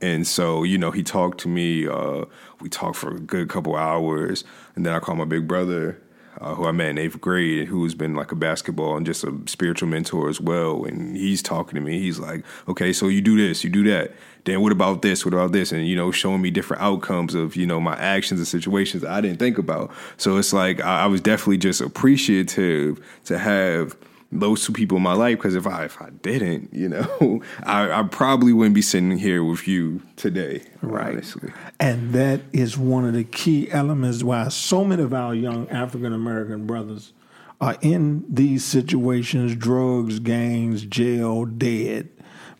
And 0.00 0.26
so, 0.26 0.62
you 0.62 0.78
know, 0.78 0.90
he 0.90 1.02
talked 1.02 1.40
to 1.40 1.48
me. 1.48 1.86
Uh, 1.86 2.24
we 2.60 2.68
talked 2.68 2.96
for 2.96 3.14
a 3.14 3.20
good 3.20 3.48
couple 3.48 3.76
hours, 3.76 4.44
and 4.74 4.86
then 4.86 4.94
I 4.94 4.98
called 4.98 5.18
my 5.18 5.26
big 5.26 5.46
brother, 5.46 6.00
uh, 6.40 6.54
who 6.54 6.66
I 6.66 6.72
met 6.72 6.90
in 6.90 6.98
eighth 6.98 7.20
grade, 7.20 7.68
who's 7.68 7.94
been 7.94 8.14
like 8.14 8.32
a 8.32 8.34
basketball 8.34 8.96
and 8.96 9.04
just 9.04 9.24
a 9.24 9.38
spiritual 9.46 9.88
mentor 9.88 10.28
as 10.28 10.40
well. 10.40 10.84
And 10.84 11.16
he's 11.16 11.42
talking 11.42 11.74
to 11.74 11.80
me. 11.80 12.00
He's 12.00 12.18
like, 12.18 12.44
"Okay, 12.68 12.92
so 12.92 13.08
you 13.08 13.20
do 13.20 13.36
this, 13.36 13.62
you 13.62 13.70
do 13.70 13.84
that. 13.84 14.12
Then 14.44 14.62
what 14.62 14.72
about 14.72 15.02
this? 15.02 15.24
What 15.24 15.34
about 15.34 15.52
this?" 15.52 15.70
And 15.70 15.86
you 15.86 15.96
know, 15.96 16.10
showing 16.10 16.42
me 16.42 16.50
different 16.50 16.82
outcomes 16.82 17.34
of 17.34 17.56
you 17.56 17.66
know 17.66 17.80
my 17.80 17.96
actions 17.96 18.40
and 18.40 18.48
situations 18.48 19.04
I 19.04 19.20
didn't 19.20 19.38
think 19.38 19.58
about. 19.58 19.90
So 20.16 20.38
it's 20.38 20.52
like 20.52 20.80
I, 20.80 21.02
I 21.02 21.06
was 21.06 21.20
definitely 21.20 21.58
just 21.58 21.80
appreciative 21.80 23.00
to 23.26 23.38
have 23.38 23.96
those 24.32 24.64
two 24.64 24.72
people 24.72 24.96
in 24.96 25.02
my 25.02 25.12
life 25.12 25.38
because 25.38 25.54
if 25.54 25.66
I 25.66 25.84
if 25.84 26.00
I 26.00 26.10
didn't, 26.22 26.72
you 26.72 26.88
know, 26.88 27.42
I, 27.64 28.00
I 28.00 28.02
probably 28.04 28.52
wouldn't 28.52 28.74
be 28.74 28.82
sitting 28.82 29.18
here 29.18 29.42
with 29.42 29.66
you 29.66 30.02
today. 30.16 30.62
Honestly. 30.82 31.52
And 31.78 32.12
that 32.12 32.40
is 32.52 32.78
one 32.78 33.04
of 33.04 33.14
the 33.14 33.24
key 33.24 33.70
elements 33.70 34.22
why 34.22 34.48
so 34.48 34.84
many 34.84 35.02
of 35.02 35.12
our 35.12 35.34
young 35.34 35.68
African 35.68 36.12
American 36.12 36.66
brothers 36.66 37.12
are 37.60 37.76
in 37.82 38.24
these 38.28 38.64
situations, 38.64 39.54
drugs, 39.54 40.18
gangs, 40.18 40.84
jail, 40.84 41.44
dead, 41.44 42.08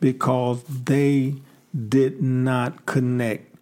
because 0.00 0.62
they 0.64 1.37
did 1.88 2.20
not 2.20 2.85
connect 2.85 3.54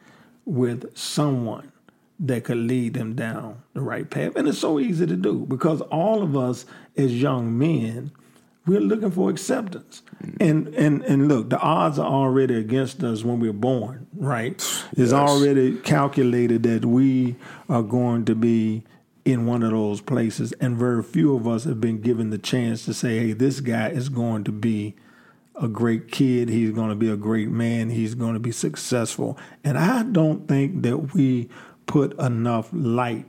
with 0.44 0.96
someone 0.96 1.70
that 2.20 2.44
could 2.44 2.56
lead 2.56 2.94
them 2.94 3.14
down 3.14 3.62
the 3.74 3.80
right 3.80 4.08
path. 4.08 4.34
And 4.36 4.48
it's 4.48 4.58
so 4.58 4.80
easy 4.80 5.06
to 5.06 5.16
do 5.16 5.46
because 5.46 5.80
all 5.82 6.22
of 6.22 6.36
us 6.36 6.66
as 6.96 7.14
young 7.20 7.56
men, 7.56 8.10
we're 8.66 8.80
looking 8.80 9.10
for 9.10 9.30
acceptance. 9.30 10.02
Mm-hmm. 10.22 10.36
And 10.40 10.68
and 10.74 11.02
and 11.04 11.28
look, 11.28 11.50
the 11.50 11.58
odds 11.58 11.98
are 11.98 12.10
already 12.10 12.54
against 12.54 13.02
us 13.02 13.24
when 13.24 13.40
we're 13.40 13.52
born, 13.52 14.06
right? 14.14 14.54
It's 14.56 14.96
yes. 14.96 15.12
already 15.12 15.76
calculated 15.78 16.62
that 16.64 16.84
we 16.84 17.36
are 17.68 17.82
going 17.82 18.24
to 18.26 18.34
be 18.34 18.84
in 19.24 19.46
one 19.46 19.62
of 19.62 19.70
those 19.70 20.00
places 20.00 20.52
and 20.52 20.76
very 20.76 21.02
few 21.02 21.36
of 21.36 21.46
us 21.46 21.64
have 21.64 21.80
been 21.80 22.00
given 22.00 22.30
the 22.30 22.38
chance 22.38 22.84
to 22.84 22.94
say, 22.94 23.18
"Hey, 23.18 23.32
this 23.32 23.60
guy 23.60 23.88
is 23.88 24.08
going 24.08 24.44
to 24.44 24.52
be 24.52 24.94
a 25.60 25.68
great 25.68 26.10
kid. 26.10 26.48
He's 26.48 26.70
going 26.70 26.88
to 26.90 26.94
be 26.94 27.10
a 27.10 27.16
great 27.16 27.50
man. 27.50 27.90
He's 27.90 28.14
going 28.14 28.34
to 28.34 28.40
be 28.40 28.52
successful." 28.52 29.38
And 29.64 29.78
I 29.78 30.02
don't 30.02 30.46
think 30.46 30.82
that 30.82 31.14
we 31.14 31.48
put 31.88 32.16
enough 32.20 32.68
light 32.72 33.26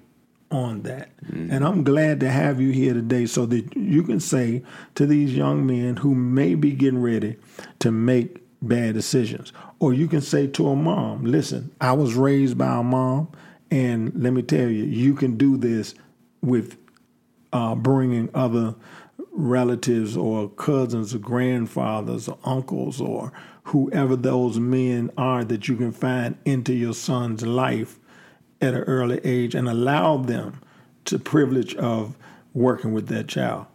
on 0.52 0.84
that. 0.84 1.16
Mm-hmm. 1.24 1.52
And 1.52 1.66
I'm 1.66 1.84
glad 1.84 2.20
to 2.20 2.30
have 2.30 2.62
you 2.62 2.72
here 2.72 2.94
today 2.94 3.26
so 3.26 3.48
that 3.48 3.76
you 3.76 4.04
can 4.04 4.20
say 4.20 4.64
to 4.96 5.08
these 5.08 5.36
young 5.36 5.66
men 5.66 5.96
who 5.96 6.14
may 6.14 6.54
be 6.54 6.74
getting 6.74 7.02
ready 7.02 7.38
to 7.80 7.92
make 7.92 8.44
bad 8.62 8.94
decisions, 8.94 9.54
or 9.80 9.94
you 9.94 10.08
can 10.08 10.22
say 10.22 10.46
to 10.46 10.70
a 10.70 10.76
mom, 10.76 11.24
listen, 11.24 11.72
I 11.80 11.94
was 11.94 12.14
raised 12.14 12.58
by 12.58 12.78
a 12.78 12.84
mom, 12.84 13.30
and 13.72 14.12
let 14.22 14.34
me 14.34 14.42
tell 14.42 14.68
you, 14.68 14.84
you 14.84 15.14
can 15.14 15.38
do 15.38 15.56
this 15.56 15.96
with 16.42 16.78
uh, 17.54 17.76
bringing 17.76 18.30
other 18.34 18.76
relatives 19.32 20.18
or 20.18 20.50
cousins 20.50 21.16
or 21.16 21.20
grandfathers 21.20 22.28
or 22.28 22.38
uncles 22.44 23.00
or 23.00 23.32
whoever 23.64 24.16
those 24.16 24.60
men 24.60 25.12
are 25.18 25.46
that 25.46 25.68
you 25.68 25.78
can 25.78 25.92
find 25.92 26.38
into 26.44 26.74
your 26.74 26.94
son's 26.94 27.46
life 27.46 28.00
at 28.62 28.74
an 28.74 28.82
early 28.82 29.20
age 29.24 29.56
and 29.56 29.68
allow 29.70 30.18
them 30.18 30.62
the 31.06 31.20
privilege 31.20 31.76
of 31.76 32.16
working 32.54 32.94
with 32.94 33.08
that 33.08 33.28
child. 33.28 33.66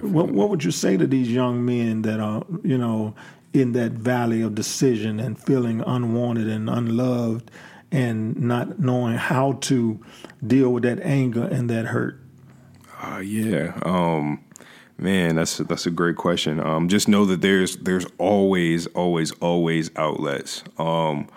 What, 0.00 0.30
what 0.30 0.50
would 0.50 0.64
you 0.64 0.70
say 0.70 0.96
to 0.96 1.06
these 1.06 1.30
young 1.30 1.64
men 1.64 2.02
that 2.02 2.20
are, 2.20 2.44
you 2.62 2.78
know, 2.78 3.14
in 3.52 3.72
that 3.72 3.92
valley 3.92 4.42
of 4.42 4.54
decision 4.54 5.18
and 5.20 5.38
feeling 5.38 5.82
unwanted 5.86 6.48
and 6.48 6.68
unloved 6.68 7.50
and 7.90 8.36
not 8.36 8.78
knowing 8.78 9.16
how 9.16 9.52
to 9.52 10.00
deal 10.46 10.72
with 10.72 10.82
that 10.82 11.00
anger 11.00 11.44
and 11.44 11.70
that 11.70 11.86
hurt? 11.86 12.20
Uh, 13.00 13.18
yeah. 13.18 13.78
Um, 13.82 14.44
man, 14.98 15.36
that's 15.36 15.58
a, 15.60 15.64
that's 15.64 15.86
a 15.86 15.90
great 15.90 16.16
question. 16.16 16.60
Um, 16.60 16.88
just 16.88 17.08
know 17.08 17.24
that 17.24 17.40
there's 17.40 17.76
there's 17.76 18.06
always 18.18 18.86
always 18.88 19.32
always 19.32 19.90
outlets. 19.96 20.64
Um, 20.78 21.28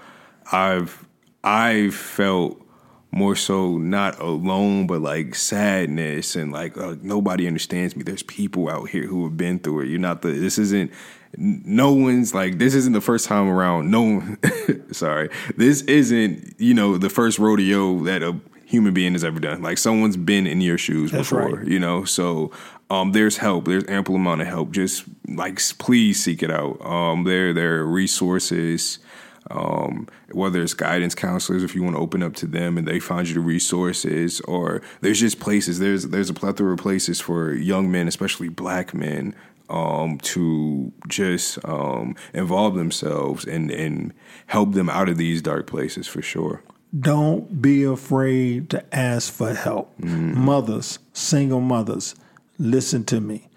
I've 0.51 1.07
I've 1.43 1.95
felt 1.95 2.66
more 3.11 3.35
so 3.35 3.77
not 3.77 4.19
alone, 4.19 4.87
but 4.87 5.01
like 5.01 5.35
sadness 5.35 6.35
and 6.35 6.51
like 6.51 6.77
uh, 6.77 6.95
nobody 7.01 7.47
understands 7.47 7.95
me. 7.95 8.03
There's 8.03 8.23
people 8.23 8.69
out 8.69 8.89
here 8.89 9.05
who 9.07 9.23
have 9.23 9.37
been 9.37 9.59
through 9.59 9.81
it. 9.81 9.87
You're 9.87 9.99
not 9.99 10.21
the. 10.21 10.29
This 10.29 10.57
isn't. 10.57 10.91
No 11.37 11.91
one's 11.91 12.33
like 12.33 12.57
this 12.57 12.73
isn't 12.73 12.93
the 12.93 13.01
first 13.01 13.27
time 13.27 13.47
around. 13.47 13.91
No, 13.91 14.23
sorry, 14.91 15.29
this 15.55 15.81
isn't 15.83 16.55
you 16.57 16.73
know 16.73 16.97
the 16.97 17.09
first 17.09 17.37
rodeo 17.39 18.03
that 18.03 18.23
a 18.23 18.39
human 18.65 18.93
being 18.93 19.13
has 19.13 19.23
ever 19.23 19.39
done. 19.39 19.61
Like 19.61 19.77
someone's 19.77 20.17
been 20.17 20.45
in 20.45 20.61
your 20.61 20.77
shoes 20.77 21.11
That's 21.11 21.29
before, 21.29 21.57
right. 21.57 21.67
you 21.67 21.79
know. 21.79 22.03
So 22.03 22.51
um, 22.89 23.13
there's 23.13 23.37
help. 23.37 23.65
There's 23.65 23.85
ample 23.87 24.15
amount 24.15 24.41
of 24.41 24.47
help. 24.47 24.71
Just 24.71 25.05
like 25.27 25.59
please 25.77 26.23
seek 26.23 26.43
it 26.43 26.51
out. 26.51 26.83
Um, 26.85 27.23
there 27.23 27.53
there 27.53 27.79
are 27.79 27.85
resources 27.85 28.99
um, 29.51 30.07
whether 30.31 30.61
it's 30.61 30.73
guidance 30.73 31.15
counselors 31.15 31.63
if 31.63 31.75
you 31.75 31.83
want 31.83 31.95
to 31.95 32.01
open 32.01 32.21
up 32.21 32.33
to 32.35 32.47
them 32.47 32.77
and 32.77 32.87
they 32.87 32.99
find 32.99 33.27
you 33.27 33.33
the 33.33 33.39
resources 33.39 34.41
or 34.41 34.81
there's 35.01 35.19
just 35.19 35.39
places 35.39 35.79
there's 35.79 36.07
there's 36.07 36.29
a 36.29 36.33
plethora 36.33 36.73
of 36.73 36.79
places 36.79 37.19
for 37.19 37.53
young 37.53 37.89
men 37.91 38.07
especially 38.07 38.49
black 38.49 38.93
men 38.93 39.33
um, 39.69 40.17
to 40.19 40.91
just 41.07 41.63
um, 41.65 42.15
involve 42.33 42.75
themselves 42.75 43.45
and 43.45 43.69
and 43.71 44.13
help 44.47 44.73
them 44.73 44.89
out 44.89 45.09
of 45.09 45.17
these 45.17 45.41
dark 45.41 45.67
places 45.67 46.07
for 46.07 46.21
sure. 46.21 46.63
Don't 46.97 47.61
be 47.61 47.83
afraid 47.83 48.69
to 48.69 48.95
ask 48.95 49.31
for 49.31 49.53
help. 49.53 49.97
Mm-hmm. 49.99 50.39
mothers 50.39 50.99
single 51.13 51.61
mothers 51.61 52.15
listen 52.57 53.03
to 53.05 53.19
me. 53.19 53.49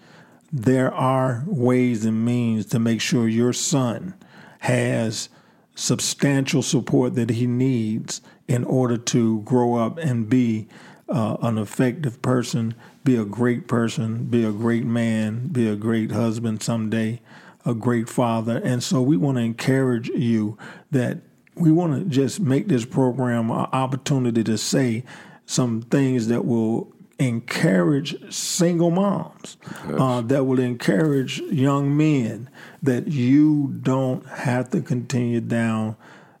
There 0.51 0.93
are 0.93 1.43
ways 1.45 2.03
and 2.03 2.25
means 2.25 2.65
to 2.67 2.79
make 2.79 2.99
sure 2.99 3.27
your 3.27 3.53
son 3.53 4.15
has 4.59 5.29
substantial 5.75 6.61
support 6.61 7.15
that 7.15 7.29
he 7.29 7.47
needs 7.47 8.21
in 8.47 8.63
order 8.63 8.97
to 8.97 9.41
grow 9.41 9.75
up 9.75 9.97
and 9.97 10.29
be 10.29 10.67
uh, 11.09 11.37
an 11.41 11.57
effective 11.57 12.21
person, 12.21 12.73
be 13.03 13.15
a 13.15 13.25
great 13.25 13.67
person, 13.67 14.25
be 14.25 14.43
a 14.43 14.51
great 14.51 14.85
man, 14.85 15.47
be 15.47 15.67
a 15.67 15.75
great 15.75 16.11
husband 16.11 16.61
someday, 16.61 17.21
a 17.65 17.73
great 17.73 18.09
father. 18.09 18.61
And 18.63 18.83
so 18.83 19.01
we 19.01 19.17
want 19.17 19.37
to 19.37 19.43
encourage 19.43 20.09
you 20.09 20.57
that 20.91 21.19
we 21.55 21.71
want 21.71 21.93
to 21.93 22.09
just 22.09 22.39
make 22.39 22.67
this 22.67 22.85
program 22.85 23.51
an 23.51 23.67
opportunity 23.73 24.43
to 24.43 24.57
say 24.57 25.03
some 25.45 25.81
things 25.81 26.27
that 26.27 26.45
will 26.45 26.93
encourage 27.21 28.33
single 28.33 28.89
moms, 28.89 29.57
yes. 29.87 29.95
uh, 29.99 30.21
that 30.21 30.45
will 30.45 30.59
encourage 30.59 31.39
young 31.39 31.95
men 31.95 32.49
that 32.81 33.07
you 33.07 33.75
don't 33.81 34.25
have 34.27 34.71
to 34.71 34.81
continue 34.81 35.39
down 35.39 35.95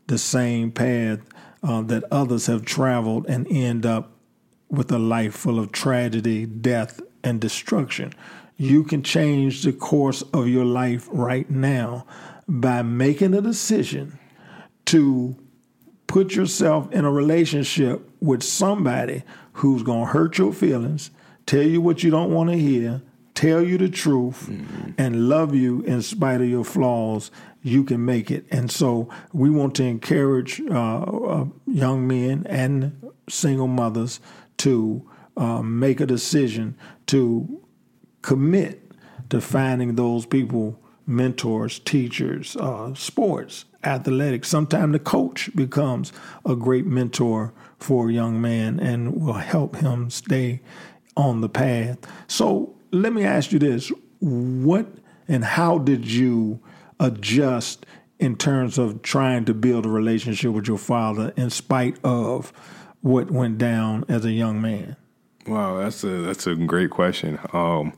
the 0.07 0.17
same 0.17 0.71
path 0.71 1.19
uh, 1.63 1.81
that 1.83 2.03
others 2.11 2.47
have 2.47 2.65
traveled 2.65 3.25
and 3.27 3.47
end 3.51 3.85
up 3.85 4.11
with 4.69 4.91
a 4.91 4.97
life 4.97 5.35
full 5.35 5.59
of 5.59 5.71
tragedy, 5.71 6.45
death, 6.45 6.99
and 7.23 7.39
destruction. 7.39 8.11
You 8.57 8.83
can 8.83 9.03
change 9.03 9.61
the 9.61 9.73
course 9.73 10.23
of 10.33 10.47
your 10.47 10.65
life 10.65 11.07
right 11.11 11.49
now 11.49 12.07
by 12.47 12.81
making 12.81 13.35
a 13.35 13.41
decision 13.41 14.17
to 14.85 15.35
put 16.11 16.35
yourself 16.35 16.91
in 16.91 17.05
a 17.05 17.11
relationship 17.11 18.09
with 18.19 18.43
somebody 18.43 19.23
who's 19.53 19.81
going 19.81 20.07
to 20.07 20.11
hurt 20.11 20.37
your 20.37 20.51
feelings, 20.51 21.09
tell 21.45 21.63
you 21.63 21.79
what 21.79 22.03
you 22.03 22.11
don't 22.11 22.33
want 22.33 22.49
to 22.49 22.57
hear, 22.57 23.01
tell 23.33 23.61
you 23.61 23.77
the 23.77 23.87
truth, 23.87 24.47
mm-hmm. 24.49 24.91
and 24.97 25.29
love 25.29 25.55
you 25.55 25.81
in 25.83 26.01
spite 26.01 26.41
of 26.41 26.49
your 26.49 26.65
flaws, 26.65 27.31
you 27.63 27.85
can 27.85 28.03
make 28.03 28.29
it. 28.29 28.45
And 28.51 28.69
so 28.69 29.07
we 29.31 29.49
want 29.49 29.73
to 29.75 29.83
encourage 29.83 30.59
uh, 30.69 31.01
uh, 31.01 31.45
young 31.65 32.05
men 32.05 32.45
and 32.49 33.13
single 33.29 33.67
mothers 33.67 34.19
to 34.57 35.09
uh, 35.37 35.61
make 35.61 36.01
a 36.01 36.05
decision 36.05 36.77
to 37.07 37.63
commit 38.21 38.91
to 39.29 39.39
finding 39.39 39.95
those 39.95 40.25
people 40.25 40.77
mentors, 41.07 41.79
teachers, 41.79 42.57
uh, 42.57 42.93
sports, 42.95 43.63
athletics. 43.83 44.47
Sometimes 44.47 44.93
the 44.93 44.99
coach 44.99 45.49
becomes 45.55 46.11
a 46.45 46.55
great 46.55 46.85
mentor 46.85 47.53
for 47.77 48.09
a 48.09 48.13
young 48.13 48.41
man 48.41 48.79
and 48.79 49.21
will 49.21 49.33
help 49.33 49.77
him 49.77 50.09
stay 50.09 50.61
on 51.17 51.41
the 51.41 51.49
path. 51.49 51.97
So 52.27 52.75
let 52.91 53.13
me 53.13 53.23
ask 53.23 53.51
you 53.51 53.59
this 53.59 53.91
what 54.19 54.87
and 55.27 55.43
how 55.43 55.77
did 55.77 56.09
you 56.09 56.59
adjust 56.99 57.85
in 58.19 58.35
terms 58.35 58.77
of 58.77 59.01
trying 59.01 59.45
to 59.45 59.53
build 59.53 59.85
a 59.85 59.89
relationship 59.89 60.51
with 60.51 60.67
your 60.67 60.77
father 60.77 61.33
in 61.35 61.49
spite 61.49 61.97
of 62.03 62.53
what 63.01 63.31
went 63.31 63.57
down 63.57 64.05
as 64.07 64.25
a 64.25 64.31
young 64.31 64.61
man? 64.61 64.95
Wow, 65.47 65.79
that's 65.79 66.03
a 66.03 66.21
that's 66.21 66.45
a 66.45 66.53
great 66.53 66.91
question. 66.91 67.39
Um, 67.51 67.93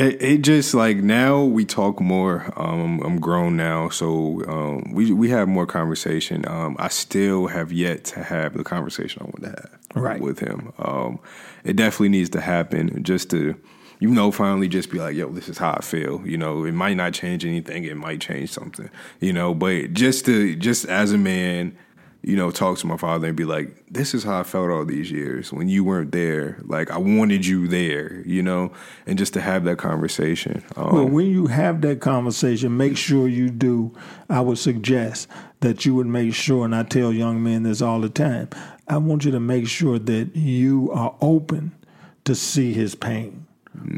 it, 0.00 0.22
it, 0.22 0.42
just 0.42 0.72
like 0.72 0.96
now 0.96 1.44
we 1.44 1.66
talk 1.66 2.00
more. 2.00 2.50
Um, 2.56 3.02
I'm 3.02 3.20
grown 3.20 3.56
now, 3.56 3.90
so 3.90 4.42
um, 4.48 4.92
we 4.94 5.12
we 5.12 5.28
have 5.28 5.46
more 5.46 5.66
conversation. 5.66 6.48
Um, 6.48 6.74
I 6.78 6.88
still 6.88 7.48
have 7.48 7.70
yet 7.70 8.04
to 8.04 8.22
have 8.22 8.56
the 8.56 8.64
conversation 8.64 9.20
I 9.20 9.24
want 9.24 9.42
to 9.42 9.48
have 9.48 9.78
right. 9.94 10.20
with 10.20 10.38
him. 10.38 10.72
Um, 10.78 11.20
it 11.64 11.76
definitely 11.76 12.08
needs 12.08 12.30
to 12.30 12.40
happen 12.40 13.02
just 13.02 13.30
to, 13.32 13.54
you 13.98 14.08
know, 14.08 14.32
finally 14.32 14.68
just 14.68 14.90
be 14.90 14.98
like, 14.98 15.16
yo, 15.16 15.28
this 15.28 15.50
is 15.50 15.58
how 15.58 15.72
I 15.72 15.82
feel. 15.82 16.26
You 16.26 16.38
know, 16.38 16.64
it 16.64 16.72
might 16.72 16.96
not 16.96 17.12
change 17.12 17.44
anything. 17.44 17.84
It 17.84 17.98
might 17.98 18.22
change 18.22 18.50
something. 18.50 18.88
You 19.20 19.34
know, 19.34 19.52
but 19.52 19.92
just 19.92 20.24
to 20.24 20.56
just 20.56 20.86
as 20.86 21.12
a 21.12 21.18
man 21.18 21.76
you 22.22 22.36
know, 22.36 22.50
talk 22.50 22.78
to 22.78 22.86
my 22.86 22.96
father 22.96 23.28
and 23.28 23.36
be 23.36 23.44
like, 23.44 23.84
this 23.90 24.12
is 24.14 24.24
how 24.24 24.40
I 24.40 24.42
felt 24.42 24.70
all 24.70 24.84
these 24.84 25.10
years 25.10 25.52
when 25.52 25.68
you 25.68 25.84
weren't 25.84 26.12
there. 26.12 26.58
Like, 26.64 26.90
I 26.90 26.98
wanted 26.98 27.46
you 27.46 27.66
there, 27.66 28.22
you 28.26 28.42
know, 28.42 28.72
and 29.06 29.16
just 29.16 29.32
to 29.34 29.40
have 29.40 29.64
that 29.64 29.78
conversation. 29.78 30.62
Um, 30.76 30.94
well, 30.94 31.06
when 31.06 31.26
you 31.26 31.46
have 31.46 31.80
that 31.80 32.00
conversation, 32.00 32.76
make 32.76 32.96
sure 32.96 33.26
you 33.26 33.48
do. 33.48 33.94
I 34.28 34.42
would 34.42 34.58
suggest 34.58 35.28
that 35.60 35.86
you 35.86 35.94
would 35.94 36.06
make 36.06 36.34
sure, 36.34 36.64
and 36.64 36.74
I 36.74 36.82
tell 36.82 37.12
young 37.12 37.42
men 37.42 37.62
this 37.62 37.80
all 37.80 38.00
the 38.00 38.10
time, 38.10 38.48
I 38.86 38.98
want 38.98 39.24
you 39.24 39.30
to 39.30 39.40
make 39.40 39.66
sure 39.66 39.98
that 39.98 40.36
you 40.36 40.90
are 40.92 41.14
open 41.20 41.72
to 42.24 42.34
see 42.34 42.72
his 42.72 42.94
pain. 42.94 43.46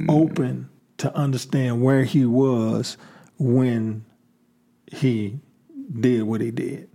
open 0.09 0.69
to 0.99 1.15
understand 1.17 1.83
where 1.83 2.05
he 2.05 2.25
was 2.25 2.97
when 3.39 4.05
he 4.87 5.41
did 5.99 6.23
what 6.23 6.41
he 6.41 6.51
did. 6.51 6.89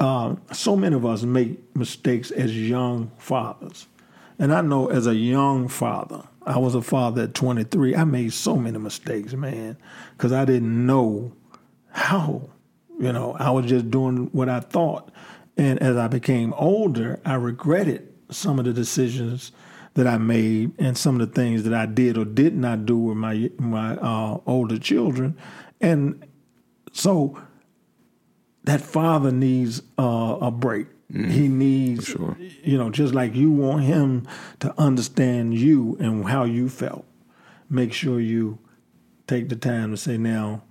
Uh, 0.00 0.34
so 0.50 0.74
many 0.74 0.96
of 0.96 1.04
us 1.04 1.22
make 1.22 1.76
mistakes 1.76 2.30
as 2.30 2.56
young 2.56 3.10
fathers. 3.18 3.86
And 4.38 4.52
I 4.52 4.62
know 4.62 4.88
as 4.88 5.06
a 5.06 5.14
young 5.14 5.68
father, 5.68 6.22
I 6.46 6.58
was 6.58 6.74
a 6.74 6.80
father 6.80 7.24
at 7.24 7.34
23. 7.34 7.94
I 7.94 8.04
made 8.04 8.32
so 8.32 8.56
many 8.56 8.78
mistakes, 8.78 9.34
man, 9.34 9.76
because 10.16 10.32
I 10.32 10.46
didn't 10.46 10.86
know 10.86 11.32
how. 11.90 12.48
You 12.98 13.12
know, 13.12 13.36
I 13.38 13.50
was 13.50 13.66
just 13.66 13.90
doing 13.90 14.30
what 14.32 14.48
I 14.48 14.60
thought. 14.60 15.10
And 15.58 15.78
as 15.82 15.96
I 15.96 16.08
became 16.08 16.54
older, 16.54 17.20
I 17.24 17.34
regretted 17.34 18.08
some 18.30 18.58
of 18.58 18.64
the 18.64 18.72
decisions 18.72 19.52
that 19.94 20.06
I 20.06 20.16
made 20.16 20.72
and 20.78 20.96
some 20.96 21.20
of 21.20 21.28
the 21.28 21.34
things 21.34 21.64
that 21.64 21.74
I 21.74 21.84
did 21.84 22.16
or 22.16 22.24
did 22.24 22.56
not 22.56 22.86
do 22.86 22.96
with 22.96 23.16
my 23.16 23.50
my 23.58 23.96
uh, 23.96 24.38
older 24.46 24.78
children. 24.78 25.36
And 25.80 26.26
so 26.92 27.38
that 28.64 28.80
father 28.80 29.32
needs 29.32 29.82
uh, 29.98 30.38
a 30.40 30.50
break. 30.50 30.86
Mm, 31.12 31.30
he 31.30 31.48
needs, 31.48 32.06
sure. 32.06 32.36
you 32.62 32.78
know, 32.78 32.90
just 32.90 33.14
like 33.14 33.34
you 33.34 33.50
want 33.50 33.82
him 33.82 34.28
to 34.60 34.72
understand 34.78 35.54
you 35.54 35.96
and 35.98 36.24
how 36.28 36.44
you 36.44 36.68
felt. 36.68 37.04
Make 37.68 37.92
sure 37.92 38.20
you 38.20 38.58
take 39.26 39.48
the 39.48 39.56
time 39.56 39.90
to 39.90 39.96
say, 39.96 40.16
now, 40.16 40.62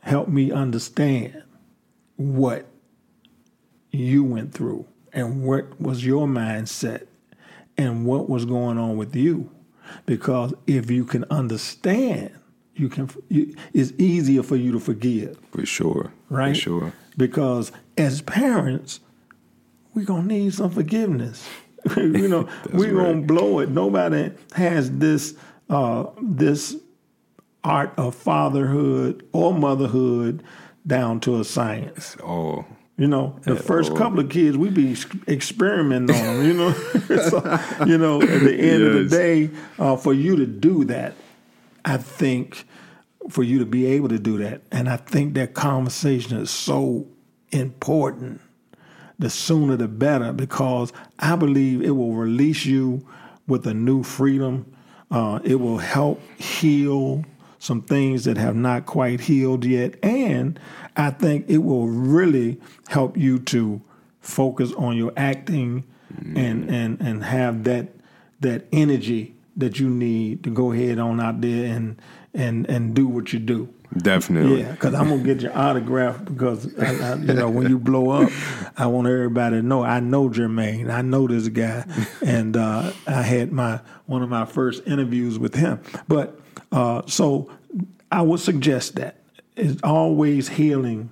help 0.00 0.28
me 0.28 0.52
understand 0.52 1.42
what 2.16 2.66
you 3.90 4.22
went 4.24 4.52
through 4.52 4.86
and 5.12 5.42
what 5.42 5.80
was 5.80 6.04
your 6.04 6.26
mindset 6.26 7.06
and 7.76 8.04
what 8.04 8.28
was 8.28 8.44
going 8.44 8.78
on 8.78 8.96
with 8.96 9.16
you. 9.16 9.50
Because 10.06 10.52
if 10.66 10.90
you 10.90 11.04
can 11.04 11.24
understand, 11.30 12.30
you 12.74 12.88
can. 12.88 13.08
You, 13.28 13.54
it's 13.72 13.92
easier 13.98 14.42
for 14.42 14.56
you 14.56 14.72
to 14.72 14.80
forgive. 14.80 15.38
For 15.50 15.64
sure. 15.64 16.12
Right. 16.28 16.54
For 16.54 16.60
sure. 16.60 16.92
Because 17.18 17.72
as 17.98 18.22
parents, 18.22 19.00
we're 19.92 20.06
gonna 20.06 20.26
need 20.26 20.54
some 20.54 20.70
forgiveness. 20.70 21.46
you 21.96 22.28
know, 22.28 22.48
we're 22.72 22.94
right. 22.94 23.06
gonna 23.06 23.26
blow 23.26 23.58
it. 23.58 23.68
Nobody 23.68 24.30
has 24.54 24.90
this 24.92 25.34
uh, 25.68 26.06
this 26.22 26.76
art 27.64 27.92
of 27.98 28.14
fatherhood 28.14 29.28
or 29.32 29.52
motherhood 29.52 30.42
down 30.86 31.20
to 31.20 31.40
a 31.40 31.44
science. 31.44 32.16
Oh. 32.22 32.64
You 32.96 33.06
know, 33.06 33.36
the 33.42 33.54
first 33.54 33.94
couple 33.94 34.18
of 34.18 34.28
kids, 34.28 34.56
we 34.56 34.70
be 34.70 34.96
experimenting 35.28 36.16
on 36.16 36.38
them. 36.38 36.44
You 36.44 36.54
know, 36.54 36.72
so, 37.28 37.84
you 37.86 37.96
know, 37.96 38.20
at 38.20 38.40
the 38.40 38.54
end 38.54 38.82
yes. 38.82 38.88
of 38.88 38.94
the 38.94 39.04
day, 39.08 39.50
uh, 39.78 39.96
for 39.96 40.12
you 40.12 40.34
to 40.34 40.46
do 40.46 40.84
that, 40.86 41.14
I 41.84 41.98
think 41.98 42.66
for 43.28 43.42
you 43.42 43.58
to 43.58 43.66
be 43.66 43.86
able 43.86 44.08
to 44.08 44.18
do 44.18 44.38
that. 44.38 44.62
And 44.70 44.88
I 44.88 44.96
think 44.96 45.34
that 45.34 45.54
conversation 45.54 46.38
is 46.38 46.50
so 46.50 47.06
important. 47.50 48.40
The 49.18 49.30
sooner 49.30 49.76
the 49.76 49.88
better, 49.88 50.32
because 50.32 50.92
I 51.18 51.36
believe 51.36 51.82
it 51.82 51.90
will 51.90 52.14
release 52.14 52.64
you 52.64 53.06
with 53.46 53.66
a 53.66 53.74
new 53.74 54.02
freedom. 54.02 54.72
Uh, 55.10 55.40
it 55.42 55.56
will 55.56 55.78
help 55.78 56.20
heal 56.40 57.24
some 57.58 57.82
things 57.82 58.24
that 58.24 58.36
have 58.36 58.54
not 58.54 58.86
quite 58.86 59.20
healed 59.20 59.64
yet. 59.64 59.96
And 60.04 60.58
I 60.96 61.10
think 61.10 61.46
it 61.48 61.58
will 61.58 61.88
really 61.88 62.60
help 62.88 63.16
you 63.16 63.40
to 63.40 63.82
focus 64.20 64.72
on 64.74 64.96
your 64.96 65.12
acting 65.16 65.82
mm. 66.14 66.36
and, 66.38 66.70
and, 66.70 67.00
and 67.00 67.24
have 67.24 67.64
that 67.64 67.88
that 68.40 68.66
energy 68.72 69.34
that 69.56 69.80
you 69.80 69.90
need 69.90 70.44
to 70.44 70.50
go 70.50 70.72
ahead 70.72 70.98
on 70.98 71.20
out 71.20 71.40
there 71.40 71.74
and 71.74 72.00
and 72.38 72.70
and 72.70 72.94
do 72.94 73.06
what 73.06 73.32
you 73.32 73.38
do. 73.38 73.68
Definitely. 73.96 74.60
Yeah, 74.60 74.72
because 74.72 74.94
I'm 74.94 75.08
gonna 75.08 75.22
get 75.22 75.40
your 75.40 75.56
autograph 75.56 76.24
because 76.24 76.78
I, 76.78 77.12
I, 77.12 77.14
you 77.16 77.34
know 77.34 77.50
when 77.50 77.68
you 77.68 77.78
blow 77.78 78.10
up, 78.10 78.30
I 78.76 78.86
want 78.86 79.08
everybody 79.08 79.56
to 79.56 79.62
know 79.62 79.82
I 79.82 80.00
know 80.00 80.28
Jermaine. 80.28 80.90
I 80.90 81.02
know 81.02 81.26
this 81.26 81.48
guy, 81.48 81.84
and 82.24 82.56
uh, 82.56 82.92
I 83.06 83.22
had 83.22 83.50
my 83.50 83.80
one 84.06 84.22
of 84.22 84.28
my 84.28 84.44
first 84.44 84.86
interviews 84.86 85.38
with 85.38 85.54
him. 85.54 85.80
But 86.06 86.38
uh, 86.70 87.02
so 87.06 87.50
I 88.12 88.22
would 88.22 88.40
suggest 88.40 88.96
that 88.96 89.16
it's 89.56 89.82
always 89.82 90.48
healing 90.48 91.10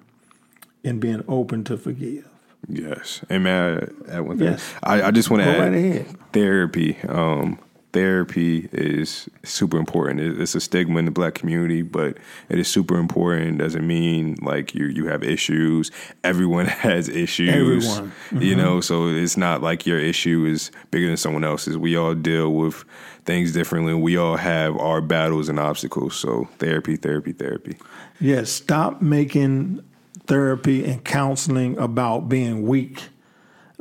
and 0.84 1.00
being 1.00 1.24
open 1.28 1.64
to 1.64 1.76
forgive. 1.76 2.28
Yes, 2.68 3.22
and 3.28 3.44
man, 3.44 3.94
I, 4.08 4.18
I, 4.18 4.32
yes. 4.34 4.74
I, 4.82 5.02
I 5.04 5.10
just 5.12 5.30
want 5.30 5.42
to 5.42 5.48
add 5.48 5.72
right 5.72 6.06
therapy. 6.32 6.98
Um, 7.08 7.58
therapy 7.96 8.68
is 8.72 9.26
super 9.42 9.78
important. 9.78 10.20
It's 10.20 10.54
a 10.54 10.60
stigma 10.60 10.98
in 10.98 11.06
the 11.06 11.10
black 11.10 11.34
community, 11.34 11.80
but 11.80 12.18
it 12.50 12.58
is 12.58 12.68
super 12.68 12.98
important. 12.98 13.56
Doesn't 13.56 13.86
mean 13.86 14.36
like 14.42 14.74
you 14.74 14.84
you 14.84 15.06
have 15.06 15.22
issues. 15.22 15.90
Everyone 16.22 16.66
has 16.86 17.08
issues. 17.08 17.48
Everyone, 17.48 18.12
mm-hmm. 18.12 18.42
you 18.42 18.54
know. 18.54 18.82
So 18.82 19.08
it's 19.08 19.38
not 19.38 19.62
like 19.62 19.86
your 19.86 19.98
issue 19.98 20.44
is 20.44 20.70
bigger 20.90 21.06
than 21.06 21.16
someone 21.16 21.42
else's. 21.42 21.78
We 21.78 21.96
all 21.96 22.14
deal 22.14 22.52
with 22.52 22.84
things 23.24 23.52
differently. 23.52 23.94
We 23.94 24.18
all 24.18 24.36
have 24.36 24.76
our 24.76 25.00
battles 25.00 25.48
and 25.48 25.58
obstacles. 25.58 26.16
So 26.16 26.48
therapy, 26.58 26.96
therapy, 26.96 27.32
therapy. 27.32 27.78
Yes. 28.20 28.50
Stop 28.50 29.00
making 29.00 29.82
therapy 30.26 30.84
and 30.84 31.02
counseling 31.02 31.78
about 31.78 32.28
being 32.28 32.66
weak 32.66 33.04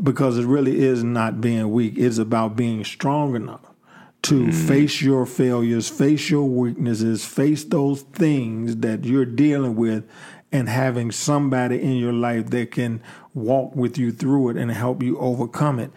because 0.01 0.37
it 0.37 0.45
really 0.45 0.79
is 0.79 1.03
not 1.03 1.41
being 1.41 1.69
weak. 1.71 1.97
It's 1.97 2.17
about 2.17 2.55
being 2.55 2.85
strong 2.85 3.35
enough 3.35 3.74
to 4.25 4.47
mm. 4.47 4.67
face 4.67 5.01
your 5.01 5.25
failures, 5.27 5.87
face 5.87 6.31
your 6.31 6.45
weaknesses, 6.45 7.23
face 7.23 7.63
those 7.63 8.01
things 8.01 8.77
that 8.77 9.05
you're 9.05 9.25
dealing 9.25 9.75
with, 9.75 10.03
and 10.51 10.67
having 10.67 11.11
somebody 11.11 11.79
in 11.79 11.97
your 11.97 12.13
life 12.13 12.49
that 12.49 12.71
can 12.71 13.01
walk 13.35 13.75
with 13.75 13.97
you 13.99 14.11
through 14.11 14.49
it 14.49 14.57
and 14.57 14.71
help 14.71 15.03
you 15.03 15.17
overcome 15.19 15.79
it. 15.79 15.91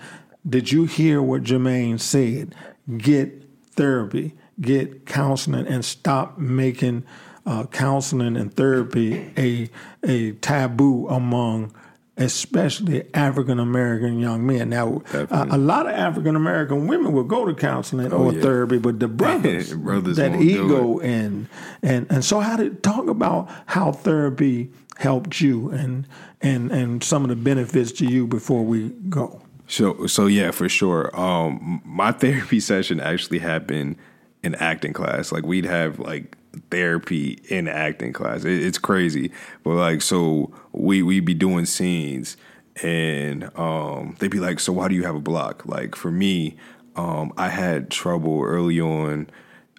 Did 0.47 0.73
you 0.73 0.85
hear 0.85 1.23
what 1.23 1.43
Jermaine 1.43 1.99
said? 1.99 2.55
Get 2.99 3.45
therapy, 3.71 4.35
get 4.61 5.07
counseling, 5.07 5.67
and 5.67 5.85
stop 5.85 6.37
making 6.39 7.05
uh, 7.47 7.65
counseling 7.67 8.37
and 8.37 8.53
therapy 8.53 9.33
a 9.39 9.71
a 10.07 10.33
taboo 10.33 11.09
among 11.09 11.73
especially 12.19 13.05
African 13.15 13.59
American 13.59 14.19
young 14.19 14.47
men. 14.47 14.71
Now, 14.71 15.03
uh, 15.15 15.47
a 15.51 15.57
lot 15.57 15.87
of 15.87 15.93
African 15.93 16.37
American 16.37 16.87
women 16.87 17.13
will 17.13 17.25
go 17.25 17.47
to 17.47 17.55
counseling 17.55 18.13
oh, 18.13 18.25
or 18.25 18.33
yeah. 18.35 18.43
therapy, 18.43 18.79
but 18.79 19.01
the 19.01 19.09
brothers, 19.09 19.73
brothers 19.73 20.17
that 20.17 20.41
ego 20.41 20.99
and 20.99 21.49
and 21.83 22.07
and 22.11 22.25
so 22.25 22.41
how 22.41 22.57
to 22.57 22.71
talk 22.71 23.09
about 23.09 23.49
how 23.67 23.93
therapy 23.93 24.71
helped 24.97 25.41
you 25.41 25.71
and 25.71 26.07
and 26.41 26.71
and 26.73 27.03
some 27.05 27.23
of 27.23 27.31
the 27.31 27.37
benefits 27.37 27.93
to 27.93 28.07
you 28.07 28.27
before 28.27 28.65
we 28.65 28.89
go. 29.09 29.41
So 29.69 30.07
so 30.07 30.27
yeah, 30.27 30.51
for 30.51 30.69
sure. 30.69 31.19
Um, 31.19 31.81
my 31.85 32.13
therapy 32.13 32.61
session 32.61 33.01
actually 33.01 33.39
happened 33.39 33.97
in 34.43 34.55
acting 34.57 34.93
class. 34.93 35.31
Like 35.31 35.45
we'd 35.45 35.67
have 35.67 35.99
like 35.99 36.37
therapy 36.71 37.41
in 37.49 37.69
acting 37.69 38.13
class. 38.13 38.45
It, 38.45 38.63
it's 38.63 38.79
crazy, 38.79 39.33
but 39.63 39.71
like 39.71 40.03
so 40.03 40.53
we 40.73 41.03
we 41.03 41.21
be 41.21 41.35
doing 41.35 41.67
scenes 41.67 42.37
and 42.83 43.51
um, 43.59 44.17
they'd 44.19 44.31
be 44.31 44.41
like, 44.41 44.61
"So 44.61 44.73
why 44.73 44.89
do 44.89 44.95
you 44.95 45.05
have 45.05 45.17
a 45.17 45.21
block?" 45.21 45.67
Like 45.67 45.95
for 45.95 46.11
me, 46.11 46.57
um, 46.99 47.33
I 47.37 47.49
had 47.49 47.91
trouble 47.91 48.43
early 48.43 48.81
on, 48.81 49.31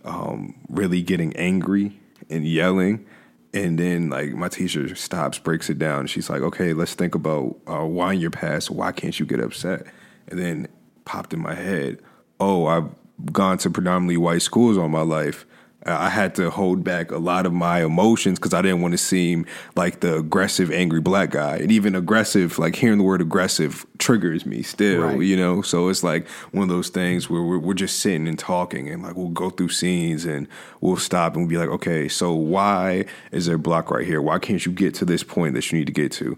um, 0.05 0.55
really 0.69 1.01
getting 1.01 1.35
angry 1.35 1.99
and 2.29 2.47
yelling. 2.47 3.05
And 3.53 3.77
then, 3.79 4.09
like, 4.09 4.33
my 4.33 4.47
teacher 4.47 4.95
stops, 4.95 5.37
breaks 5.37 5.69
it 5.69 5.79
down. 5.79 6.07
she's 6.07 6.29
like, 6.29 6.41
okay, 6.41 6.73
let's 6.73 6.93
think 6.93 7.15
about 7.15 7.57
uh, 7.67 7.83
why 7.83 8.13
in 8.13 8.21
your 8.21 8.31
past, 8.31 8.69
why 8.69 8.91
can't 8.91 9.19
you 9.19 9.25
get 9.25 9.39
upset? 9.39 9.87
And 10.27 10.39
then 10.39 10.67
popped 11.03 11.33
in 11.33 11.41
my 11.41 11.55
head, 11.55 11.99
oh, 12.39 12.67
I've 12.67 12.89
gone 13.33 13.57
to 13.59 13.69
predominantly 13.69 14.17
white 14.17 14.43
schools 14.43 14.77
all 14.77 14.87
my 14.87 15.01
life. 15.01 15.45
Uh, 15.85 15.95
I 15.97 16.09
had 16.09 16.35
to 16.35 16.49
hold 16.49 16.83
back 16.83 17.09
a 17.11 17.17
lot 17.17 17.45
of 17.45 17.53
my 17.53 17.83
emotions 17.83 18.37
because 18.37 18.53
I 18.53 18.61
didn't 18.61 18.81
want 18.81 18.91
to 18.91 18.97
seem 18.97 19.45
like 19.75 20.01
the 20.01 20.17
aggressive, 20.17 20.71
angry 20.71 20.99
black 20.99 21.31
guy. 21.31 21.57
And 21.57 21.71
even 21.71 21.95
aggressive, 21.95 22.59
like 22.59 22.75
hearing 22.75 22.97
the 22.97 23.03
word 23.05 23.21
aggressive 23.21 23.85
triggers 23.97 24.45
me 24.45 24.61
still, 24.61 25.03
right. 25.03 25.21
you 25.21 25.37
know? 25.37 25.61
So 25.61 25.87
it's 25.87 26.03
like 26.03 26.27
one 26.51 26.63
of 26.63 26.69
those 26.69 26.89
things 26.89 27.29
where 27.29 27.41
we're, 27.41 27.59
we're, 27.59 27.73
just 27.79 28.01
sitting 28.01 28.27
and 28.27 28.37
talking 28.37 28.89
and 28.89 29.01
like 29.01 29.15
we'll 29.15 29.29
go 29.29 29.49
through 29.49 29.69
scenes 29.69 30.25
and 30.25 30.49
we'll 30.81 30.97
stop 30.97 31.33
and 31.33 31.43
we'll 31.43 31.49
be 31.49 31.57
like, 31.57 31.69
okay, 31.69 32.09
so 32.09 32.33
why 32.33 33.05
is 33.31 33.45
there 33.45 33.55
a 33.55 33.59
block 33.59 33.89
right 33.89 34.05
here? 34.05 34.21
Why 34.21 34.37
can't 34.37 34.65
you 34.65 34.73
get 34.73 34.93
to 34.95 35.05
this 35.05 35.23
point 35.23 35.53
that 35.53 35.71
you 35.71 35.77
need 35.77 35.87
to 35.87 35.93
get 35.93 36.11
to? 36.13 36.37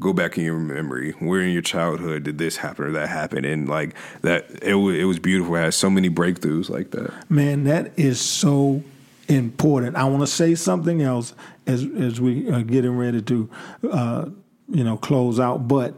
Go 0.00 0.12
back 0.12 0.38
in 0.38 0.44
your 0.44 0.58
memory. 0.58 1.12
Where 1.18 1.40
in 1.40 1.52
your 1.52 1.62
childhood 1.62 2.24
did 2.24 2.38
this 2.38 2.58
happen 2.58 2.86
or 2.86 2.92
that 2.92 3.08
happen? 3.08 3.44
And 3.44 3.68
like 3.68 3.94
that, 4.22 4.62
it 4.62 4.74
was 4.74 4.96
it 4.96 5.04
was 5.04 5.18
beautiful. 5.18 5.56
It 5.56 5.60
has 5.60 5.76
so 5.76 5.90
many 5.90 6.10
breakthroughs 6.10 6.70
like 6.70 6.90
that. 6.92 7.30
Man, 7.30 7.64
that 7.64 7.92
is 7.96 8.20
so 8.20 8.82
important. 9.28 9.96
I 9.96 10.04
want 10.04 10.20
to 10.20 10.26
say 10.26 10.54
something 10.54 11.02
else 11.02 11.34
as 11.66 11.84
as 11.84 12.20
we 12.20 12.50
are 12.50 12.62
getting 12.62 12.96
ready 12.96 13.22
to, 13.22 13.50
uh, 13.90 14.26
you 14.68 14.84
know, 14.84 14.96
close 14.96 15.38
out. 15.40 15.68
But 15.68 15.94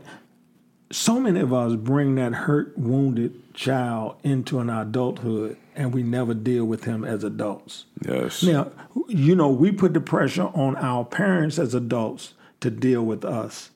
so 0.90 1.20
many 1.20 1.40
of 1.40 1.52
us 1.52 1.74
bring 1.76 2.16
that 2.16 2.32
hurt, 2.32 2.76
wounded 2.76 3.54
child 3.54 4.16
into 4.22 4.58
an 4.58 4.70
adulthood 4.70 5.56
and 5.80 5.94
we 5.94 6.02
never 6.02 6.34
deal 6.34 6.64
with 6.64 6.84
him 6.84 7.04
as 7.04 7.24
adults. 7.24 7.86
Yes. 8.06 8.42
Now, 8.42 8.70
you 9.08 9.34
know, 9.34 9.48
we 9.48 9.72
put 9.72 9.94
the 9.94 10.00
pressure 10.00 10.50
on 10.54 10.76
our 10.76 11.04
parents 11.04 11.58
as 11.58 11.74
adults 11.74 12.34
to 12.60 12.70
deal 12.70 13.02
with 13.02 13.24
us, 13.24 13.70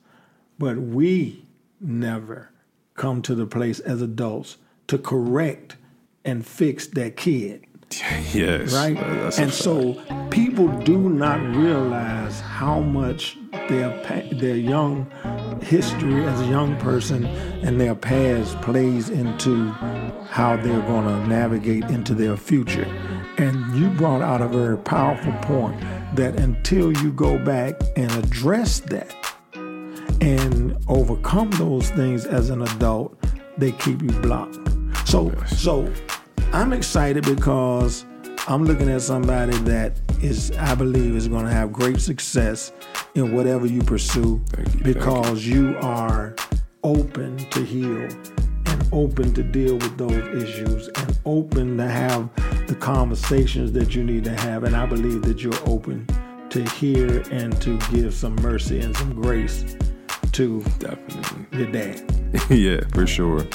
but 0.57 0.77
we 0.77 1.45
never 1.79 2.49
come 2.95 3.21
to 3.21 3.35
the 3.35 3.45
place 3.45 3.79
as 3.79 4.01
adults 4.01 4.57
to 4.87 4.97
correct 4.97 5.75
and 6.23 6.45
fix 6.45 6.87
that 6.87 7.17
kid. 7.17 7.65
yes. 8.33 8.73
Right? 8.73 8.97
And 9.37 9.53
so 9.53 9.93
people 10.29 10.67
do 10.79 10.97
not 11.09 11.39
realize 11.55 12.39
how 12.41 12.79
much 12.79 13.37
their 13.69 13.89
their 14.33 14.55
young 14.55 15.09
history 15.61 16.25
as 16.25 16.41
a 16.41 16.47
young 16.47 16.77
person 16.77 17.25
and 17.25 17.79
their 17.79 17.95
past 17.95 18.59
plays 18.61 19.09
into 19.09 19.69
how 20.29 20.57
they're 20.57 20.81
going 20.81 21.05
to 21.05 21.27
navigate 21.27 21.83
into 21.85 22.13
their 22.13 22.35
future. 22.35 22.85
And 23.37 23.75
you 23.75 23.89
brought 23.89 24.21
out 24.21 24.41
a 24.41 24.47
very 24.47 24.77
powerful 24.77 25.33
point 25.41 25.79
that 26.15 26.39
until 26.39 26.91
you 26.97 27.11
go 27.11 27.37
back 27.37 27.75
and 27.95 28.11
address 28.11 28.79
that 28.81 29.13
and 30.25 30.75
overcome 30.87 31.51
those 31.51 31.91
things 31.91 32.25
as 32.25 32.49
an 32.49 32.63
adult, 32.63 33.15
they 33.59 33.71
keep 33.73 34.01
you 34.01 34.09
blocked. 34.09 34.57
So, 35.07 35.31
so 35.45 35.87
I'm 36.51 36.73
excited 36.73 37.23
because 37.23 38.05
I'm 38.47 38.65
looking 38.65 38.89
at 38.89 39.03
somebody 39.03 39.55
that 39.59 39.99
is, 40.23 40.51
I 40.57 40.73
believe, 40.73 41.15
is 41.15 41.27
going 41.27 41.45
to 41.45 41.51
have 41.51 41.71
great 41.71 42.01
success 42.01 42.73
in 43.13 43.35
whatever 43.35 43.67
you 43.67 43.83
pursue 43.83 44.41
you, 44.57 44.83
because 44.83 45.45
you 45.45 45.77
are 45.83 46.35
open 46.83 47.37
to 47.51 47.63
heal 47.63 48.09
and 48.65 48.89
open 48.91 49.31
to 49.35 49.43
deal 49.43 49.75
with 49.75 49.95
those 49.95 50.43
issues 50.43 50.87
and 50.87 51.19
open 51.25 51.77
to 51.77 51.87
have 51.87 52.29
the 52.65 52.75
conversations 52.75 53.71
that 53.73 53.93
you 53.93 54.03
need 54.03 54.23
to 54.23 54.35
have. 54.35 54.63
And 54.63 54.75
I 54.75 54.87
believe 54.87 55.21
that 55.21 55.43
you're 55.43 55.69
open 55.69 56.07
to 56.49 56.63
hear 56.69 57.23
and 57.29 57.61
to 57.61 57.77
give 57.91 58.11
some 58.11 58.35
mercy 58.37 58.79
and 58.79 58.97
some 58.97 59.13
grace 59.13 59.77
to 60.35 60.61
Definitely. 60.79 61.59
your 61.59 61.71
dad. 61.71 62.11
yeah, 62.49 62.81
for 62.93 63.07
sure. 63.07 63.45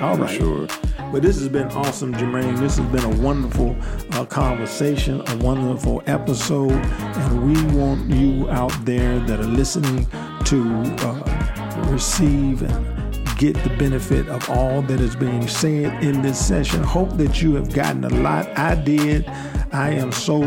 All 0.00 0.14
for 0.16 0.22
right. 0.22 0.36
sure. 0.38 0.66
But 1.10 1.22
this 1.22 1.36
has 1.38 1.48
been 1.48 1.66
awesome, 1.68 2.14
Jermaine. 2.14 2.58
This 2.58 2.76
has 2.78 2.86
been 2.92 3.04
a 3.04 3.22
wonderful 3.22 3.74
uh, 4.12 4.24
conversation, 4.26 5.20
a 5.26 5.36
wonderful 5.38 6.02
episode. 6.06 6.70
And 6.70 7.46
we 7.46 7.76
want 7.76 8.08
you 8.08 8.48
out 8.50 8.72
there 8.84 9.18
that 9.20 9.40
are 9.40 9.44
listening 9.44 10.06
to 10.44 10.82
uh, 11.00 11.88
receive 11.90 12.62
and 12.62 13.36
get 13.38 13.54
the 13.64 13.70
benefit 13.78 14.28
of 14.28 14.48
all 14.50 14.82
that 14.82 15.00
is 15.00 15.16
being 15.16 15.48
said 15.48 16.04
in 16.04 16.22
this 16.22 16.38
session. 16.44 16.82
Hope 16.84 17.16
that 17.16 17.42
you 17.42 17.54
have 17.54 17.72
gotten 17.72 18.04
a 18.04 18.10
lot. 18.10 18.46
I 18.56 18.76
did. 18.76 19.24
I 19.72 19.90
am 19.90 20.12
so 20.12 20.40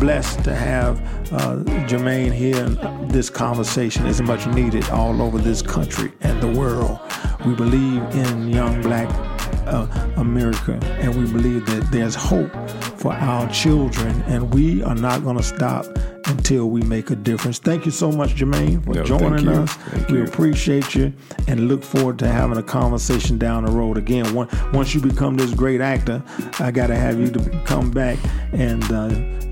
blessed 0.00 0.44
to 0.44 0.54
have 0.54 1.00
uh, 1.32 1.56
Jermaine 1.86 2.32
here. 2.32 2.64
And 2.64 3.10
this 3.10 3.30
conversation 3.30 4.06
is 4.06 4.20
much 4.20 4.46
needed 4.48 4.88
all 4.90 5.22
over 5.22 5.38
this 5.38 5.62
country 5.62 6.12
and 6.20 6.40
the 6.42 6.48
world. 6.48 6.98
We 7.46 7.54
believe 7.54 8.02
in 8.14 8.48
young 8.48 8.82
black 8.82 9.08
uh, 9.66 9.86
America, 10.16 10.78
and 11.00 11.14
we 11.16 11.30
believe 11.30 11.66
that 11.66 11.90
there's 11.90 12.14
hope 12.14 12.50
for 12.98 13.12
our 13.12 13.48
children, 13.50 14.22
and 14.22 14.52
we 14.52 14.82
are 14.82 14.94
not 14.94 15.22
going 15.22 15.36
to 15.36 15.42
stop 15.42 15.86
until 16.28 16.70
we 16.70 16.82
make 16.82 17.10
a 17.10 17.16
difference. 17.16 17.58
Thank 17.58 17.84
you 17.84 17.90
so 17.92 18.10
much, 18.10 18.34
Jermaine, 18.34 18.84
for 18.84 18.94
No, 18.94 19.04
joining 19.04 19.48
us. 19.48 19.72
Thank 19.74 20.08
we 20.08 20.18
you. 20.18 20.24
appreciate 20.24 20.94
you, 20.94 21.12
and 21.48 21.68
look 21.68 21.82
forward 21.82 22.18
to 22.20 22.28
having 22.28 22.58
a 22.58 22.62
conversation 22.62 23.38
down 23.38 23.64
the 23.64 23.70
road 23.72 23.96
again. 23.98 24.34
One- 24.34 24.48
Once 24.72 24.94
you 24.94 25.00
become 25.00 25.36
this 25.36 25.52
great 25.54 25.80
actor, 25.80 26.22
I 26.58 26.70
got 26.70 26.88
to 26.88 26.96
have 26.96 27.18
you 27.20 27.30
to 27.30 27.62
come 27.64 27.90
back 27.90 28.18
and 28.52 28.82
uh, 28.92 29.08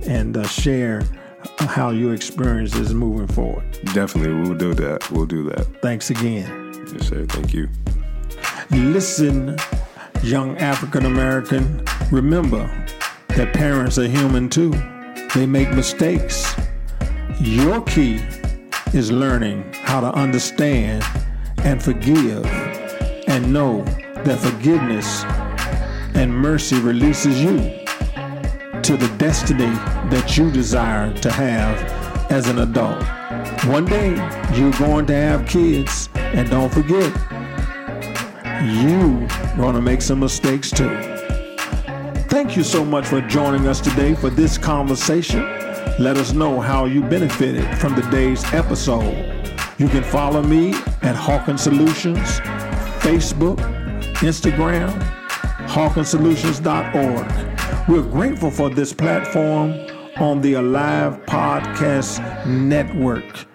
and 0.06 0.36
uh, 0.36 0.46
share 0.46 1.02
how 1.60 1.90
your 1.90 2.14
experience 2.14 2.74
is 2.74 2.92
moving 2.94 3.26
forward. 3.28 3.64
Definitely, 3.92 4.34
we'll 4.34 4.58
do 4.58 4.74
that. 4.74 5.10
We'll 5.10 5.26
do 5.26 5.42
that. 5.50 5.66
Thanks 5.82 6.10
again. 6.10 6.72
Yes, 6.92 7.08
sir. 7.08 7.24
Thank 7.26 7.52
you. 7.54 7.68
Listen, 8.70 9.56
young 10.22 10.56
African 10.58 11.04
American, 11.06 11.84
remember 12.10 12.66
that 13.28 13.52
parents 13.52 13.98
are 13.98 14.06
human 14.08 14.48
too. 14.48 14.70
They 15.34 15.46
make 15.46 15.70
mistakes. 15.72 16.54
Your 17.40 17.82
key 17.82 18.20
is 18.92 19.10
learning 19.10 19.72
how 19.72 20.00
to 20.00 20.06
understand 20.14 21.04
and 21.58 21.82
forgive 21.82 22.46
and 23.26 23.52
know 23.52 23.82
that 24.24 24.38
forgiveness 24.38 25.24
and 26.14 26.32
mercy 26.32 26.78
releases 26.78 27.42
you 27.42 27.56
to 28.82 28.96
the 28.96 29.12
destiny 29.18 29.74
that 30.10 30.36
you 30.36 30.50
desire 30.52 31.12
to 31.14 31.32
have 31.32 31.76
as 32.30 32.48
an 32.48 32.60
adult. 32.60 33.02
One 33.66 33.84
day 33.84 34.10
you're 34.54 34.72
going 34.72 35.06
to 35.06 35.14
have 35.14 35.48
kids, 35.48 36.08
and 36.14 36.48
don't 36.48 36.72
forget, 36.72 37.12
you're 38.62 39.26
going 39.56 39.74
to 39.74 39.82
make 39.82 40.02
some 40.02 40.20
mistakes 40.20 40.70
too. 40.70 40.96
Thank 42.28 42.56
you 42.56 42.62
so 42.62 42.84
much 42.84 43.06
for 43.06 43.20
joining 43.22 43.66
us 43.66 43.80
today 43.80 44.14
for 44.14 44.30
this 44.30 44.56
conversation. 44.56 45.63
Let 45.98 46.16
us 46.16 46.32
know 46.32 46.60
how 46.60 46.86
you 46.86 47.02
benefited 47.02 47.64
from 47.78 47.94
today's 47.94 48.42
episode. 48.52 49.14
You 49.78 49.86
can 49.86 50.02
follow 50.02 50.42
me 50.42 50.74
at 51.02 51.14
Hawkins 51.14 51.62
Solutions, 51.62 52.40
Facebook, 52.98 53.58
Instagram, 54.16 54.90
hawkinsolutions.org. 55.68 57.88
We're 57.88 58.10
grateful 58.10 58.50
for 58.50 58.70
this 58.70 58.92
platform 58.92 59.72
on 60.16 60.40
the 60.40 60.54
Alive 60.54 61.24
Podcast 61.26 62.44
Network. 62.44 63.46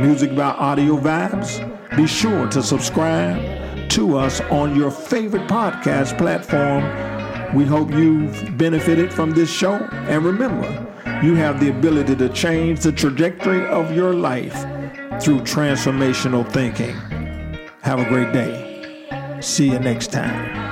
Music 0.00 0.36
by 0.36 0.50
Audio 0.50 0.98
Vibes. 0.98 1.96
Be 1.96 2.06
sure 2.06 2.46
to 2.46 2.62
subscribe 2.62 3.90
to 3.90 4.16
us 4.16 4.40
on 4.42 4.76
your 4.76 4.92
favorite 4.92 5.48
podcast 5.48 6.16
platform. 6.16 6.84
We 7.56 7.64
hope 7.64 7.90
you've 7.90 8.56
benefited 8.56 9.12
from 9.12 9.32
this 9.32 9.50
show. 9.50 9.74
And 9.74 10.24
remember, 10.24 10.86
you 11.22 11.34
have 11.34 11.58
the 11.58 11.68
ability 11.68 12.14
to 12.14 12.28
change 12.28 12.80
the 12.80 12.92
trajectory 12.92 13.66
of 13.66 13.90
your 13.92 14.14
life 14.14 14.54
through 15.20 15.40
transformational 15.40 16.48
thinking. 16.52 16.94
Have 17.82 17.98
a 17.98 18.08
great 18.08 18.32
day. 18.32 19.38
See 19.40 19.70
you 19.70 19.80
next 19.80 20.12
time. 20.12 20.67